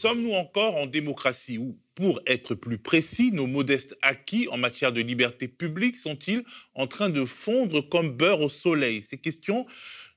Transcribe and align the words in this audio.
Sommes-nous 0.00 0.34
encore 0.34 0.76
en 0.76 0.86
démocratie 0.86 1.58
ou, 1.58 1.76
pour 1.96 2.20
être 2.24 2.54
plus 2.54 2.78
précis, 2.78 3.32
nos 3.32 3.48
modestes 3.48 3.96
acquis 4.00 4.46
en 4.46 4.56
matière 4.56 4.92
de 4.92 5.00
liberté 5.00 5.48
publique 5.48 5.96
sont-ils 5.96 6.44
en 6.76 6.86
train 6.86 7.08
de 7.08 7.24
fondre 7.24 7.80
comme 7.80 8.16
beurre 8.16 8.42
au 8.42 8.48
soleil? 8.48 9.02
Ces 9.02 9.16
questions, 9.16 9.66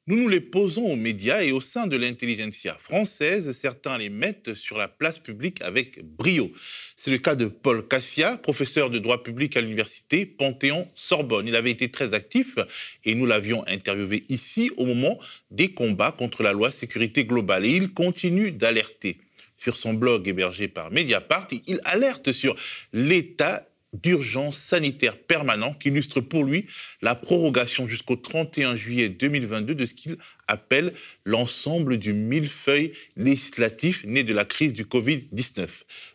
nous 0.06 0.18
nous 0.18 0.28
les 0.28 0.40
posons 0.40 0.84
aux 0.84 0.96
médias 0.96 1.42
et 1.42 1.52
au 1.52 1.62
sein 1.62 1.88
de 1.88 1.98
l'intelligentsia 1.98 2.76
française, 2.76 3.54
certains 3.54 3.98
les 3.98 4.10
mettent 4.10 4.54
sur 4.54 4.78
la 4.78 4.88
place 4.88 5.18
publique 5.18 5.64
avec 5.64 6.06
brio. 6.06 6.52
C'est 6.96 7.10
le 7.10 7.18
cas 7.18 7.34
de 7.34 7.48
Paul 7.48 7.88
Cassia, 7.88 8.38
professeur 8.38 8.92
de 8.92 9.00
droit 9.00 9.24
public 9.24 9.58
à 9.58 9.62
l'université 9.62 10.28
Panthéon-Sorbonne. 10.28 11.48
Il 11.48 11.56
avait 11.56 11.72
été 11.72 11.90
très 11.90 12.14
actif 12.14 12.60
et 13.04 13.16
nous 13.16 13.26
l'avions 13.26 13.66
interviewé 13.68 14.26
ici 14.30 14.70
au 14.78 14.86
moment 14.86 15.20
des 15.50 15.70
combats 15.70 16.12
contre 16.12 16.44
la 16.44 16.54
loi 16.54 16.70
sécurité 16.70 17.26
globale. 17.26 17.66
Et 17.66 17.72
il 17.72 17.96
continue 17.96 18.52
d'alerter. 18.52 19.18
Sur 19.62 19.76
son 19.76 19.94
blog 19.94 20.28
hébergé 20.28 20.68
par 20.68 20.90
Mediapart, 20.90 21.48
il 21.68 21.82
alerte 21.84 22.32
sur 22.32 22.56
l'état 22.94 23.68
d'urgence 23.94 24.58
sanitaire 24.58 25.16
permanent 25.20 25.76
qui 25.76 25.90
illustre 25.90 26.20
pour 26.20 26.46
lui 26.46 26.66
la 27.04 27.14
prorogation 27.14 27.88
jusqu'au 27.88 28.16
31 28.16 28.76
juillet 28.76 29.10
2022 29.10 29.76
de 29.76 29.86
ce 29.86 29.94
qu'il 29.94 30.18
appelle 30.48 30.94
l'ensemble 31.26 31.98
du 31.98 32.12
millefeuille 32.14 32.94
législatif 33.16 34.04
né 34.04 34.24
de 34.24 34.34
la 34.34 34.46
crise 34.46 34.74
du 34.74 34.86
Covid-19. 34.86 35.68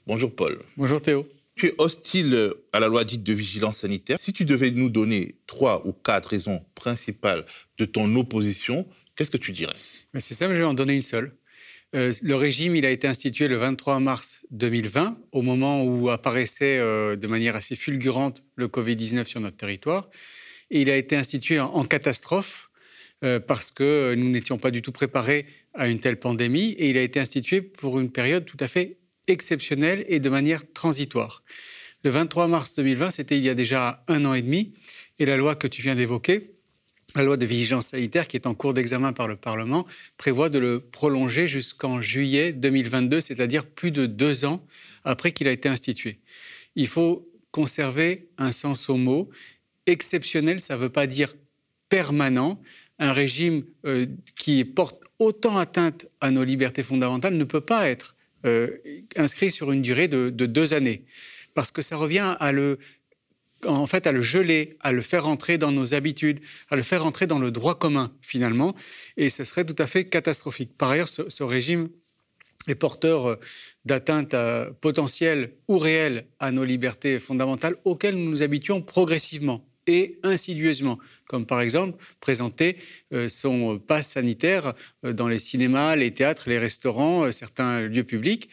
Bonjour 0.08 0.34
Paul. 0.34 0.58
Bonjour 0.76 1.00
Théo. 1.00 1.28
Tu 1.54 1.66
es 1.66 1.74
hostile 1.78 2.52
à 2.72 2.80
la 2.80 2.88
loi 2.88 3.04
dite 3.04 3.22
de 3.22 3.32
vigilance 3.32 3.78
sanitaire. 3.78 4.18
Si 4.18 4.32
tu 4.32 4.44
devais 4.44 4.72
nous 4.72 4.88
donner 4.88 5.36
trois 5.46 5.86
ou 5.86 5.92
quatre 5.92 6.30
raisons 6.30 6.64
principales 6.74 7.46
de 7.78 7.84
ton 7.84 8.12
opposition, 8.16 8.88
qu'est-ce 9.14 9.30
que 9.30 9.36
tu 9.36 9.52
dirais? 9.52 9.76
Mais 10.14 10.20
C'est 10.20 10.34
simple, 10.34 10.54
je 10.54 10.58
vais 10.58 10.64
en 10.64 10.74
donner 10.74 10.94
une 10.94 11.02
seule. 11.02 11.32
Euh, 11.94 12.12
le 12.22 12.34
régime, 12.34 12.74
il 12.76 12.84
a 12.84 12.90
été 12.90 13.06
institué 13.06 13.48
le 13.48 13.56
23 13.56 14.00
mars 14.00 14.40
2020, 14.50 15.18
au 15.32 15.42
moment 15.42 15.84
où 15.84 16.10
apparaissait 16.10 16.78
euh, 16.78 17.16
de 17.16 17.26
manière 17.26 17.54
assez 17.54 17.76
fulgurante 17.76 18.42
le 18.56 18.68
Covid-19 18.68 19.24
sur 19.24 19.40
notre 19.40 19.56
territoire. 19.56 20.10
Et 20.70 20.80
il 20.80 20.90
a 20.90 20.96
été 20.96 21.16
institué 21.16 21.60
en, 21.60 21.84
catastrophe 21.84 22.70
euh, 23.24 23.38
parce 23.38 23.70
que 23.70 24.14
nous 24.16 24.28
n'étions 24.28 24.58
pas 24.58 24.72
du 24.72 24.82
tout 24.82 24.90
préparés 24.90 25.46
à 25.74 25.86
une 25.86 26.00
telle 26.00 26.18
pandémie. 26.18 26.72
Et 26.72 26.90
il 26.90 26.98
a 26.98 27.02
été 27.02 27.20
institué 27.20 27.62
pour 27.62 28.00
une 28.00 28.10
période 28.10 28.44
tout 28.44 28.56
à 28.58 28.66
fait 28.66 28.98
exceptionnelle 29.28 30.04
et 30.08 30.18
de 30.18 30.28
manière 30.28 30.62
transitoire. 30.72 31.44
Le 32.02 32.10
23 32.10 32.48
mars 32.48 32.74
2020, 32.74 33.10
c'était 33.10 33.36
il 33.36 33.44
y 33.44 33.48
a 33.48 33.54
déjà 33.54 34.04
un 34.08 34.24
an 34.24 34.34
et 34.34 34.42
demi. 34.42 34.74
Et 35.18 35.24
la 35.24 35.36
loi 35.36 35.54
que 35.54 35.66
tu 35.66 35.82
viens 35.82 35.94
d'évoquer, 35.94 36.55
la 37.16 37.24
loi 37.24 37.36
de 37.36 37.46
vigilance 37.46 37.88
sanitaire, 37.88 38.28
qui 38.28 38.36
est 38.36 38.46
en 38.46 38.54
cours 38.54 38.74
d'examen 38.74 39.12
par 39.12 39.28
le 39.28 39.36
Parlement, 39.36 39.86
prévoit 40.16 40.50
de 40.50 40.58
le 40.58 40.80
prolonger 40.80 41.48
jusqu'en 41.48 42.00
juillet 42.00 42.52
2022, 42.52 43.20
c'est-à-dire 43.20 43.64
plus 43.64 43.90
de 43.90 44.06
deux 44.06 44.44
ans 44.44 44.64
après 45.04 45.32
qu'il 45.32 45.48
a 45.48 45.52
été 45.52 45.68
institué. 45.68 46.20
Il 46.74 46.88
faut 46.88 47.28
conserver 47.50 48.28
un 48.38 48.52
sens 48.52 48.90
au 48.90 48.96
mot. 48.96 49.30
Exceptionnel, 49.86 50.60
ça 50.60 50.76
ne 50.76 50.80
veut 50.80 50.90
pas 50.90 51.06
dire 51.06 51.34
permanent. 51.88 52.60
Un 52.98 53.12
régime 53.12 53.64
euh, 53.86 54.06
qui 54.36 54.64
porte 54.64 55.00
autant 55.18 55.56
atteinte 55.56 56.06
à 56.20 56.30
nos 56.30 56.44
libertés 56.44 56.82
fondamentales 56.82 57.34
ne 57.34 57.44
peut 57.44 57.60
pas 57.60 57.88
être 57.88 58.16
euh, 58.44 58.76
inscrit 59.16 59.50
sur 59.50 59.72
une 59.72 59.82
durée 59.82 60.08
de, 60.08 60.28
de 60.30 60.46
deux 60.46 60.74
années, 60.74 61.04
parce 61.54 61.70
que 61.70 61.82
ça 61.82 61.96
revient 61.96 62.36
à 62.38 62.52
le 62.52 62.78
en 63.64 63.86
fait 63.86 64.06
à 64.06 64.12
le 64.12 64.22
geler, 64.22 64.76
à 64.80 64.92
le 64.92 65.02
faire 65.02 65.26
entrer 65.26 65.58
dans 65.58 65.72
nos 65.72 65.94
habitudes, 65.94 66.40
à 66.70 66.76
le 66.76 66.82
faire 66.82 67.06
entrer 67.06 67.26
dans 67.26 67.38
le 67.38 67.50
droit 67.50 67.78
commun 67.78 68.12
finalement, 68.20 68.74
et 69.16 69.30
ce 69.30 69.44
serait 69.44 69.64
tout 69.64 69.80
à 69.80 69.86
fait 69.86 70.08
catastrophique. 70.08 70.76
Par 70.76 70.90
ailleurs, 70.90 71.08
ce, 71.08 71.42
régime 71.42 71.88
est 72.68 72.74
porteur 72.74 73.26
euh, 73.26 73.36
d'atteintes 73.84 74.34
euh, 74.34 74.70
potentielles 74.80 75.54
ou 75.68 75.78
réelles 75.78 76.26
à 76.40 76.50
nos 76.52 76.64
libertés 76.64 77.18
fondamentales 77.18 77.76
auxquelles 77.84 78.16
nous 78.16 78.30
nous 78.30 78.42
habituons 78.42 78.82
progressivement 78.82 79.66
et 79.86 80.18
insidieusement, 80.24 80.98
comme 81.28 81.46
par 81.46 81.60
exemple 81.60 81.96
présenter 82.18 82.76
euh, 83.12 83.28
son 83.28 83.78
passe 83.78 84.10
sanitaire 84.10 84.74
dans 85.04 85.28
les 85.28 85.38
cinémas, 85.38 85.94
les 85.94 86.12
théâtres, 86.12 86.48
les 86.48 86.58
restaurants, 86.58 87.30
certains 87.30 87.82
lieux 87.82 88.04
publics. 88.04 88.50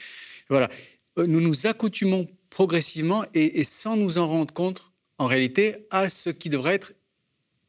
Voilà. 0.48 0.70
Nous 1.18 1.42
nous 1.42 1.68
accoutumons 1.68 2.28
progressivement 2.50 3.26
et 3.34 3.64
sans 3.64 3.98
nous 3.98 4.20
en 4.20 4.28
rendre 4.28 4.54
compte 4.54 4.93
en 5.24 5.28
réalité, 5.28 5.88
à 5.90 6.10
ce 6.10 6.30
qui 6.30 6.50
devrait 6.50 6.76
être 6.76 6.94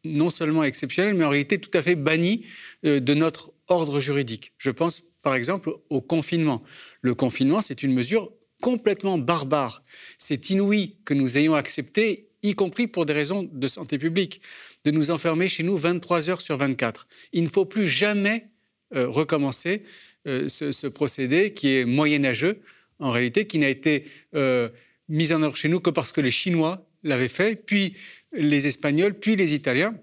non 0.04 0.28
seulement 0.28 0.64
exceptionnel, 0.64 1.14
mais 1.14 1.24
en 1.24 1.30
réalité 1.30 1.58
tout 1.58 1.70
à 1.72 1.82
fait 1.82 1.94
banni 1.94 2.44
euh, 2.84 3.00
de 3.00 3.14
notre 3.14 3.52
ordre 3.68 4.00
juridique. 4.00 4.52
Je 4.58 4.70
pense 4.70 5.02
par 5.22 5.34
exemple 5.34 5.72
au 5.88 6.00
confinement. 6.00 6.62
Le 7.00 7.14
confinement, 7.14 7.62
c'est 7.62 7.82
une 7.82 7.94
mesure 7.94 8.32
complètement 8.60 9.18
barbare. 9.18 9.84
C'est 10.18 10.50
inouï 10.50 10.96
que 11.04 11.14
nous 11.14 11.38
ayons 11.38 11.54
accepté, 11.54 12.28
y 12.42 12.54
compris 12.54 12.88
pour 12.88 13.06
des 13.06 13.12
raisons 13.12 13.48
de 13.50 13.68
santé 13.68 13.98
publique, 13.98 14.42
de 14.84 14.90
nous 14.90 15.10
enfermer 15.10 15.48
chez 15.48 15.62
nous 15.62 15.76
23 15.78 16.30
heures 16.30 16.40
sur 16.42 16.58
24. 16.58 17.06
Il 17.32 17.44
ne 17.44 17.48
faut 17.48 17.64
plus 17.64 17.86
jamais 17.86 18.48
euh, 18.94 19.08
recommencer 19.08 19.84
euh, 20.26 20.48
ce, 20.48 20.86
procédé 20.88 21.54
qui 21.54 21.76
est 21.76 21.84
moyenâgeux, 21.84 22.60
en 22.98 23.10
réalité, 23.12 23.46
qui 23.46 23.58
n'a 23.58 23.68
été 23.68 24.06
mis 25.08 25.32
en 25.32 25.42
œuvre 25.42 25.56
chez 25.56 25.68
nous 25.68 25.80
que 25.80 25.90
parce 25.90 26.12
que 26.12 26.20
les 26.20 26.30
Chinois 26.30 26.86
l'avaient 27.04 27.28
fait, 27.28 27.64
puis 27.64 27.94
les 28.32 28.66
Espagnols, 28.66 29.14
puis 29.14 29.36
les 29.36 29.54
Italiens. 29.54 29.94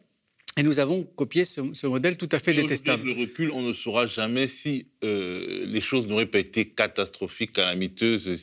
Et 0.57 0.63
nous 0.63 0.79
avons 0.79 1.03
copié 1.03 1.45
ce, 1.45 1.87
modèle 1.87 2.17
tout 2.17 2.27
à 2.31 2.39
fait 2.39 2.53
détestable. 2.53 3.03
Avec 3.03 3.15
le 3.15 3.21
recul, 3.21 3.51
on 3.51 3.61
ne 3.61 3.73
saura 3.73 4.05
jamais 4.05 4.47
si 4.47 4.85
euh, 5.03 5.65
les 5.65 5.81
choses 5.81 6.07
n'auraient 6.07 6.25
pas 6.25 6.39
été 6.39 6.65
catastrophiques, 6.65 7.53
calamiteuses, 7.53 8.37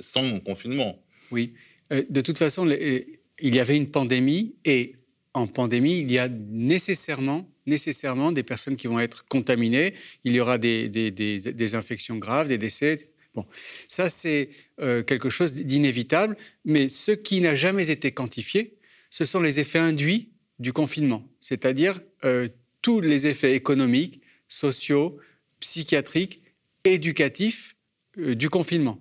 sans 0.00 0.40
confinement. 0.40 1.02
Oui. 1.30 1.52
Euh, 1.92 2.02
de 2.08 2.20
toute 2.22 2.38
façon, 2.38 2.66
euh, 2.66 3.00
il 3.40 3.54
y 3.54 3.60
avait 3.60 3.76
une 3.76 3.90
pandémie 3.90 4.54
et 4.64 4.94
en 5.34 5.46
pandémie, 5.46 5.98
il 5.98 6.10
y 6.10 6.18
a 6.18 6.28
nécessairement, 6.28 7.48
nécessairement 7.66 8.32
des 8.32 8.42
personnes 8.42 8.76
qui 8.76 8.86
vont 8.86 8.98
être 8.98 9.26
contaminées. 9.26 9.94
Il 10.24 10.32
y 10.32 10.40
aura 10.40 10.56
des, 10.58 10.88
des, 10.88 11.10
des 11.10 11.74
infections 11.74 12.16
graves, 12.16 12.48
des 12.48 12.58
décès, 12.58 12.96
Bon, 13.34 13.46
ça 13.86 14.08
c'est 14.08 14.50
euh, 14.80 15.02
quelque 15.02 15.30
chose 15.30 15.54
d'inévitable, 15.54 16.36
mais 16.64 16.88
ce 16.88 17.12
qui 17.12 17.40
n'a 17.40 17.54
jamais 17.54 17.90
été 17.90 18.10
quantifié, 18.10 18.76
ce 19.08 19.24
sont 19.24 19.40
les 19.40 19.60
effets 19.60 19.78
induits 19.78 20.30
du 20.58 20.72
confinement, 20.72 21.24
c'est-à-dire 21.38 22.00
euh, 22.24 22.48
tous 22.82 23.00
les 23.00 23.28
effets 23.28 23.54
économiques, 23.54 24.20
sociaux, 24.48 25.18
psychiatriques, 25.60 26.42
éducatifs 26.84 27.76
euh, 28.18 28.34
du 28.34 28.50
confinement. 28.50 29.00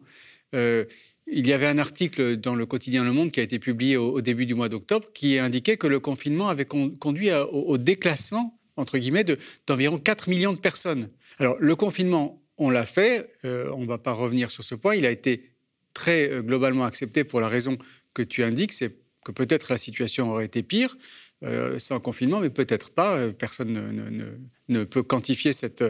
il 0.54 1.48
y 1.48 1.54
avait 1.54 1.68
un 1.68 1.78
article 1.78 2.38
dans 2.38 2.56
le 2.56 2.66
quotidien 2.66 3.04
Le 3.04 3.12
Monde 3.12 3.32
qui 3.32 3.40
a 3.40 3.44
été 3.44 3.60
publié 3.60 3.98
au, 3.98 4.20
début 4.22 4.48
du 4.48 4.56
mois 4.56 4.70
d'octobre 4.70 5.08
qui 5.14 5.38
indiquait 5.38 5.78
que 5.78 5.86
le 5.88 6.00
confinement 6.00 6.50
avait 6.50 6.66
conduit 6.66 7.32
au, 7.32 7.78
déclassement, 7.78 8.60
entre 8.78 8.98
guillemets, 8.98 9.26
d'environ 9.68 10.00
4 10.00 10.28
millions 10.28 10.54
de 10.54 10.60
personnes. 10.60 11.10
Alors, 11.38 11.56
le 11.60 11.76
confinement 11.76 12.39
on 12.60 12.70
l'a 12.70 12.86
fait, 12.86 13.30
euh, 13.46 13.72
on 13.74 13.82
ne 13.82 13.88
va 13.88 13.98
pas 13.98 14.12
revenir 14.12 14.52
sur 14.52 14.64
ce 14.64 14.76
point, 14.76 14.96
il 14.96 15.06
a 15.06 15.12
été 15.12 15.50
très 15.94 16.30
euh, 16.30 16.42
globalement 16.42 16.84
accepté 16.84 17.24
pour 17.24 17.40
la 17.40 17.48
raison 17.48 17.78
que 18.14 18.22
tu 18.22 18.44
indiques, 18.44 18.74
c'est 18.74 18.98
que 19.26 19.32
peut-être 19.32 19.72
la 19.72 19.78
situation 19.78 20.32
aurait 20.32 20.46
été 20.46 20.62
pire 20.62 20.98
euh, 21.44 21.80
sans 21.80 22.00
confinement, 22.00 22.42
mais 22.42 22.50
peut-être 22.50 22.92
pas, 22.92 23.32
personne 23.32 24.38
ne, 24.68 24.84
peut 24.84 25.04
quantifier 25.04 25.54
cette, 25.54 25.84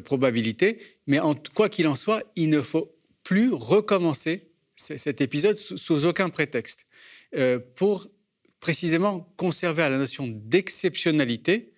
probabilité. 0.00 0.78
Mais 1.06 1.20
en, 1.20 1.34
quoi 1.54 1.68
qu'il 1.68 1.86
en 1.86 1.94
soit, 1.94 2.24
il 2.34 2.50
ne 2.50 2.60
faut 2.60 2.94
plus 3.22 3.52
recommencer 3.52 4.50
cet 4.76 5.20
épisode 5.20 5.56
sous, 5.56 6.04
aucun 6.04 6.30
prétexte 6.30 6.86
pour 7.74 8.08
précisément 8.60 9.32
conserver 9.36 9.82
à 9.82 9.88
la 9.88 9.98
notion 9.98 10.26
d'exceptionnalité 10.28 11.72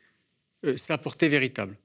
sa 0.77 0.99
portée 0.99 1.29
véritable. 1.29 1.77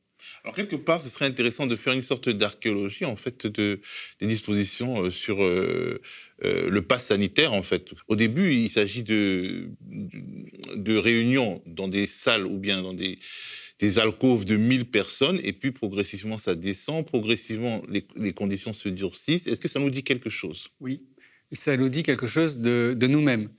Alors, 0.43 0.55
quelque 0.55 0.75
part, 0.75 1.01
ce 1.01 1.09
serait 1.09 1.25
intéressant 1.25 1.67
de 1.67 1.75
faire 1.75 1.93
une 1.93 2.03
sorte 2.03 2.29
d'archéologie, 2.29 3.05
en 3.05 3.15
fait, 3.15 3.47
de, 3.47 3.79
des 4.19 4.27
dispositions 4.27 5.03
euh, 5.05 5.11
sur 5.11 5.43
euh, 5.43 6.01
euh, 6.43 6.69
le 6.69 6.81
pass 6.81 7.07
sanitaire, 7.07 7.53
en 7.53 7.63
fait. 7.63 7.89
Au 8.07 8.15
début, 8.15 8.53
il 8.53 8.69
s'agit 8.69 9.03
de, 9.03 9.69
de, 10.75 10.97
réunions 10.97 11.61
dans 11.65 11.87
des 11.87 12.05
salles 12.05 12.45
ou 12.45 12.57
bien 12.57 12.81
dans 12.81 12.93
des, 12.93 13.19
des 13.79 13.99
alcôves 13.99 14.45
de 14.45 14.55
1000 14.55 14.85
personnes, 14.85 15.39
et 15.43 15.53
puis 15.53 15.71
progressivement, 15.71 16.37
ça 16.37 16.55
descend, 16.55 17.05
progressivement, 17.05 17.81
les, 17.89 18.05
les 18.15 18.33
conditions 18.33 18.73
se 18.73 18.89
durcissent. 18.89 19.47
Est-ce 19.47 19.61
que 19.61 19.67
ça 19.67 19.79
nous 19.79 19.89
dit 19.89 20.03
quelque 20.03 20.29
chose? 20.29 20.69
Oui, 20.79 21.01
ça 21.51 21.77
nous 21.77 21.89
dit 21.89 22.03
quelque 22.03 22.27
chose 22.27 22.59
de, 22.59 22.95
de 22.97 23.07
nous-mêmes 23.07 23.49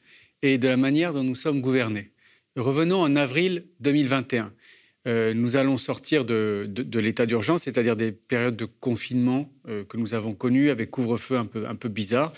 et 0.42 0.58
de 0.58 0.68
la 0.68 0.76
manière 0.76 1.12
dont 1.12 1.24
nous 1.24 1.34
sommes 1.34 1.60
gouvernés. 1.60 2.12
Revenons 2.56 3.00
en 3.02 3.16
avril 3.16 3.66
2021. 3.80 4.52
Euh, 5.06 5.34
nous 5.34 5.56
allons 5.56 5.78
sortir 5.78 6.24
de, 6.24 6.68
l'état 6.94 7.26
d'urgence, 7.26 7.62
c'est-à-dire 7.62 7.96
des 7.96 8.12
périodes 8.12 8.56
de 8.56 8.64
confinement 8.64 9.52
euh, 9.68 9.84
que 9.84 9.96
nous 9.96 10.14
avons 10.14 10.34
connues 10.34 10.70
avec 10.70 10.90
couvre-feu 10.90 11.36
un 11.36 11.46
peu, 11.46 11.88
bizarre. 11.88 12.32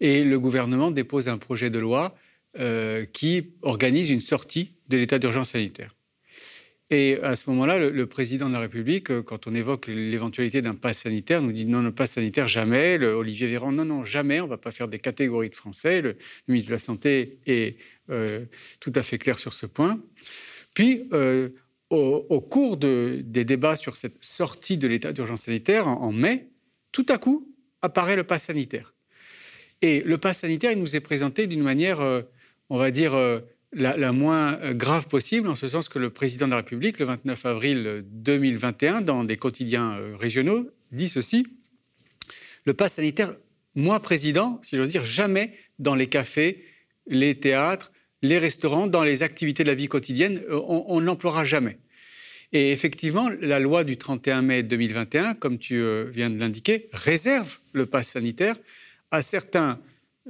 Et 0.00 0.22
le 0.22 0.38
gouvernement 0.38 0.90
dépose 0.90 1.28
un 1.28 1.38
projet 1.38 1.70
de 1.70 1.78
loi 1.78 2.14
euh, 2.58 3.04
qui 3.06 3.54
organise 3.62 4.10
une 4.10 4.20
sortie 4.20 4.70
de 4.88 4.96
l'état 4.96 5.18
d'urgence 5.18 5.50
sanitaire. 5.50 5.94
Et 6.90 7.18
à 7.24 7.34
ce 7.34 7.50
moment-là, 7.50 7.90
le, 7.90 8.06
président 8.06 8.48
de 8.48 8.52
la 8.52 8.60
République, 8.60 9.22
quand 9.22 9.48
on 9.48 9.54
évoque 9.56 9.88
l'éventualité 9.88 10.62
d'un 10.62 10.76
pass 10.76 10.98
sanitaire, 10.98 11.42
nous 11.42 11.50
dit 11.50 11.66
non, 11.66 11.82
le 11.82 11.90
pass 11.90 12.12
sanitaire, 12.12 12.46
jamais. 12.46 12.96
Le 12.96 13.08
Olivier 13.08 13.48
Véran, 13.48 13.72
non, 13.72 13.84
non, 13.84 14.04
jamais. 14.04 14.40
On 14.40 14.44
ne 14.44 14.50
va 14.50 14.56
pas 14.56 14.70
faire 14.70 14.86
des 14.86 15.00
catégories 15.00 15.50
de 15.50 15.56
Français. 15.56 16.00
Le, 16.00 16.16
ministre 16.46 16.68
de 16.70 16.74
la 16.74 16.78
Santé 16.78 17.38
est 17.46 17.78
tout 18.78 18.92
à 18.94 19.02
fait 19.02 19.18
clair 19.18 19.36
sur 19.36 19.52
ce 19.52 19.66
point. 19.66 20.00
Puis, 20.76 21.08
euh, 21.14 21.48
au, 21.90 22.40
cours 22.40 22.76
des 22.76 23.22
débats 23.22 23.76
sur 23.76 23.96
cette 23.96 24.22
sortie 24.22 24.78
de 24.78 24.88
l'état 24.88 25.12
d'urgence 25.12 25.42
sanitaire, 25.42 25.86
en, 25.86 26.12
mai, 26.12 26.48
tout 26.92 27.06
à 27.08 27.18
coup 27.18 27.54
apparaît 27.82 28.16
le 28.16 28.24
pass 28.24 28.44
sanitaire. 28.44 28.94
Et 29.82 30.02
le 30.02 30.18
pass 30.18 30.40
sanitaire, 30.40 30.72
il 30.72 30.80
nous 30.80 30.96
est 30.96 31.00
présenté 31.00 31.46
d'une 31.46 31.62
manière, 31.62 32.00
on 32.70 32.78
va 32.78 32.90
dire, 32.90 33.14
la, 33.76 34.12
moins 34.12 34.58
euh, 34.60 34.74
grave 34.74 35.08
possible, 35.08 35.48
en 35.48 35.54
ce 35.54 35.68
sens 35.68 35.88
que 35.88 35.98
le 35.98 36.10
président 36.10 36.46
de 36.46 36.52
la 36.52 36.58
République, 36.58 36.98
le 36.98 37.06
29 37.06 37.46
avril 37.46 38.04
2021, 38.06 39.02
dans 39.02 39.24
des 39.24 39.36
quotidiens 39.36 39.98
euh, 39.98 40.16
régionaux, 40.16 40.70
dit 40.92 41.08
ceci 41.08 41.46
Le 42.64 42.74
pass 42.74 42.94
sanitaire, 42.94 43.36
moi 43.74 44.00
président, 44.00 44.60
si 44.62 44.76
j'ose 44.76 44.88
dire, 44.88 45.04
jamais 45.04 45.52
dans 45.78 45.94
les 45.94 46.08
cafés, 46.08 46.64
les 47.06 47.38
théâtres, 47.38 47.92
les 48.26 48.38
restaurants, 48.38 48.86
dans 48.86 49.04
les 49.04 49.22
activités 49.22 49.62
de 49.62 49.68
la 49.68 49.74
vie 49.74 49.88
quotidienne, 49.88 50.40
euh, 50.48 50.60
on, 50.66 51.00
n'emploiera 51.00 51.44
jamais. 51.44 51.78
Et 52.52 52.70
effectivement, 52.70 53.28
la 53.40 53.58
loi 53.58 53.84
du 53.84 53.96
31 53.96 54.42
mai 54.42 54.62
2021, 54.62 55.34
comme 55.34 55.58
tu 55.58 55.82
viens 56.10 56.30
de 56.30 56.38
l'indiquer, 56.38 56.88
réserve 56.92 57.58
le 57.72 57.86
pass 57.86 58.10
sanitaire 58.10 58.56
à 59.10 59.20
certains 59.20 59.80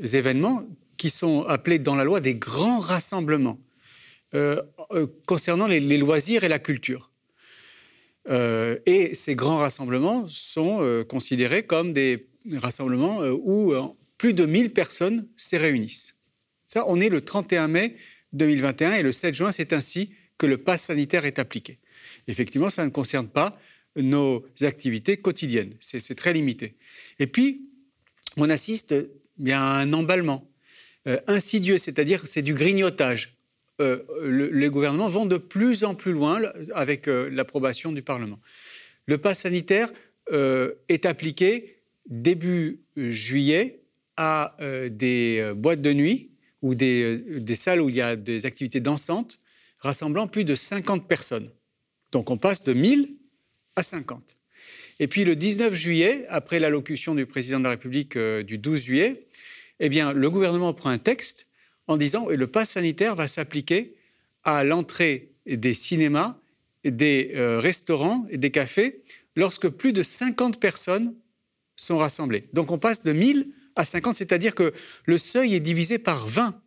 événements 0.00 0.66
qui 0.96 1.10
sont 1.10 1.44
appelés 1.44 1.78
dans 1.78 1.94
la 1.94 2.04
loi 2.04 2.20
des 2.20 2.34
grands 2.34 2.78
rassemblements 2.78 3.58
euh, 4.34 4.60
euh, 4.90 5.06
concernant 5.24 5.66
les, 5.66 5.80
loisirs 5.98 6.44
et 6.44 6.48
la 6.48 6.58
culture. 6.58 7.10
Euh, 8.28 8.76
et 8.84 9.14
ces 9.14 9.36
grands 9.36 9.58
rassemblements 9.58 10.26
sont 10.28 11.04
considérés 11.08 11.62
comme 11.62 11.92
des 11.92 12.28
rassemblements 12.54 13.20
où 13.22 13.72
plus 14.18 14.34
de 14.34 14.44
1000 14.44 14.72
personnes 14.72 15.28
se 15.36 15.56
réunissent. 15.56 16.15
Ça, 16.66 16.84
on 16.88 17.00
est 17.00 17.08
le 17.08 17.20
31 17.20 17.68
mai 17.68 17.96
2021 18.32 18.92
et 18.94 19.02
le 19.02 19.12
7 19.12 19.34
juin, 19.34 19.52
c'est 19.52 19.72
ainsi 19.72 20.10
que 20.38 20.46
le 20.46 20.58
pass 20.58 20.84
sanitaire 20.84 21.24
est 21.24 21.38
appliqué. 21.38 21.78
Effectivement, 22.28 22.70
ça 22.70 22.84
ne 22.84 22.90
concerne 22.90 23.28
pas 23.28 23.58
nos 23.96 24.44
activités 24.62 25.16
quotidiennes. 25.16 25.74
C'est 25.80 26.14
très 26.14 26.32
limité. 26.32 26.76
Et 27.18 27.26
puis, 27.26 27.70
on 28.36 28.50
assiste 28.50 28.94
à 29.48 29.78
un 29.78 29.92
emballement. 29.92 30.50
Euh, 31.06 31.18
insidieux, 31.28 31.78
c'est-à-dire 31.78 32.26
c'est 32.26 32.42
du 32.42 32.54
grignotage. 32.54 33.36
Euh, 33.80 34.02
les 34.52 34.68
gouvernements 34.70 35.08
vont 35.08 35.26
de 35.26 35.36
plus 35.36 35.84
en 35.84 35.94
plus 35.94 36.12
loin 36.12 36.42
avec 36.74 37.08
euh, 37.08 37.28
l'approbation 37.30 37.92
du 37.92 38.02
Parlement. 38.02 38.40
Le 39.06 39.18
pass 39.18 39.40
sanitaire 39.40 39.92
est 40.88 41.06
appliqué 41.06 41.76
début 42.06 42.80
juillet 42.96 43.82
à 44.16 44.56
des 44.90 45.52
boîtes 45.54 45.80
de 45.80 45.92
nuit 45.92 46.32
ou 46.62 46.74
des, 46.74 47.20
des, 47.20 47.56
salles 47.56 47.80
où 47.80 47.88
il 47.88 47.96
y 47.96 48.00
a 48.00 48.16
des 48.16 48.46
activités 48.46 48.80
dansantes 48.80 49.40
rassemblant 49.78 50.26
plus 50.26 50.44
de 50.44 50.54
50 50.54 51.06
personnes. 51.06 51.50
Donc 52.12 52.30
on 52.30 52.38
passe 52.38 52.62
de 52.64 52.72
1000 52.72 53.14
à 53.76 53.82
50. 53.82 54.36
Et 54.98 55.08
puis 55.08 55.24
le 55.24 55.36
19 55.36 55.74
juillet, 55.74 56.24
après 56.28 56.58
l'allocution 56.58 57.14
du 57.14 57.26
président 57.26 57.58
de 57.58 57.64
la 57.64 57.70
République 57.70 58.16
du 58.16 58.56
12 58.56 58.82
juillet, 58.82 59.26
eh 59.80 59.88
bien, 59.88 60.12
le 60.12 60.30
gouvernement 60.30 60.72
prend 60.72 60.90
un 60.90 60.98
texte 60.98 61.46
en 61.86 61.96
disant 61.96 62.26
que 62.26 62.34
le 62.34 62.46
pass 62.46 62.70
sanitaire 62.70 63.14
va 63.14 63.26
s'appliquer 63.26 63.94
à 64.44 64.64
l'entrée 64.64 65.32
des 65.46 65.74
cinémas, 65.74 66.38
des 66.84 67.32
euh, 67.34 67.60
restaurants 67.60 68.26
et 68.30 68.38
des 68.38 68.50
cafés 68.50 69.02
lorsque 69.34 69.68
plus 69.68 69.92
de 69.92 70.02
50 70.02 70.58
personnes 70.60 71.14
sont 71.76 71.98
rassemblées. 71.98 72.48
Donc 72.52 72.70
on 72.70 72.78
passe 72.78 73.02
de 73.02 73.12
1000 73.12 73.48
à 73.76 73.84
50, 73.84 74.14
c'est-à-dire 74.14 74.54
que 74.54 74.72
le 75.04 75.18
seuil 75.18 75.54
est 75.54 75.60
divisé 75.60 75.98
par 75.98 76.26
20. 76.26 76.60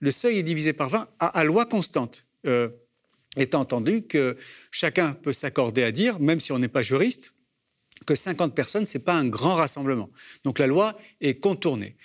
Le 0.00 0.10
seuil 0.10 0.38
est 0.38 0.42
divisé 0.42 0.72
par 0.72 0.88
20 0.88 1.08
à, 1.20 1.44
loi 1.44 1.64
constante. 1.64 2.26
Euh, 2.46 2.68
étant 3.36 3.60
entendu 3.60 4.02
que 4.02 4.36
chacun 4.70 5.14
peut 5.14 5.32
s'accorder 5.32 5.84
à 5.84 5.92
dire, 5.92 6.18
même 6.18 6.40
si 6.40 6.52
on 6.52 6.58
n'est 6.58 6.68
pas 6.68 6.82
juriste, 6.82 7.32
que 8.04 8.16
50 8.16 8.54
personnes, 8.54 8.84
ce 8.84 8.98
n'est 8.98 9.04
pas 9.04 9.14
un 9.14 9.26
grand 9.26 9.54
rassemblement. 9.54 10.10
Donc 10.44 10.58
la 10.58 10.66
loi 10.66 10.98
est 11.20 11.36
contournée. 11.36 11.96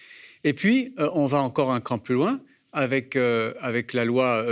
Et 0.44 0.54
puis, 0.54 0.94
euh, 1.00 1.10
on 1.14 1.26
va 1.26 1.42
encore 1.42 1.72
un 1.74 1.82
cran 1.82 1.98
plus 1.98 2.14
loin 2.14 2.40
avec, 2.72 3.16
euh, 3.16 3.54
avec 3.60 3.94
la 3.94 4.06
loi 4.06 4.46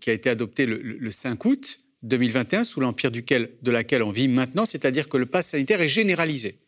qui 0.00 0.10
a 0.10 0.12
été 0.12 0.28
adoptée 0.28 0.66
le, 0.66 1.10
5 1.12 1.42
août 1.44 1.80
2021, 2.02 2.64
sous 2.64 2.80
l'empire 2.80 3.12
duquel, 3.12 3.52
de 3.62 3.70
laquelle 3.70 4.02
on 4.02 4.10
vit 4.10 4.28
maintenant, 4.28 4.64
c'est-à-dire 4.64 5.08
que 5.08 5.16
le 5.16 5.26
pass 5.26 5.48
sanitaire 5.48 5.80
est 5.80 5.88
généralisé. 5.88 6.58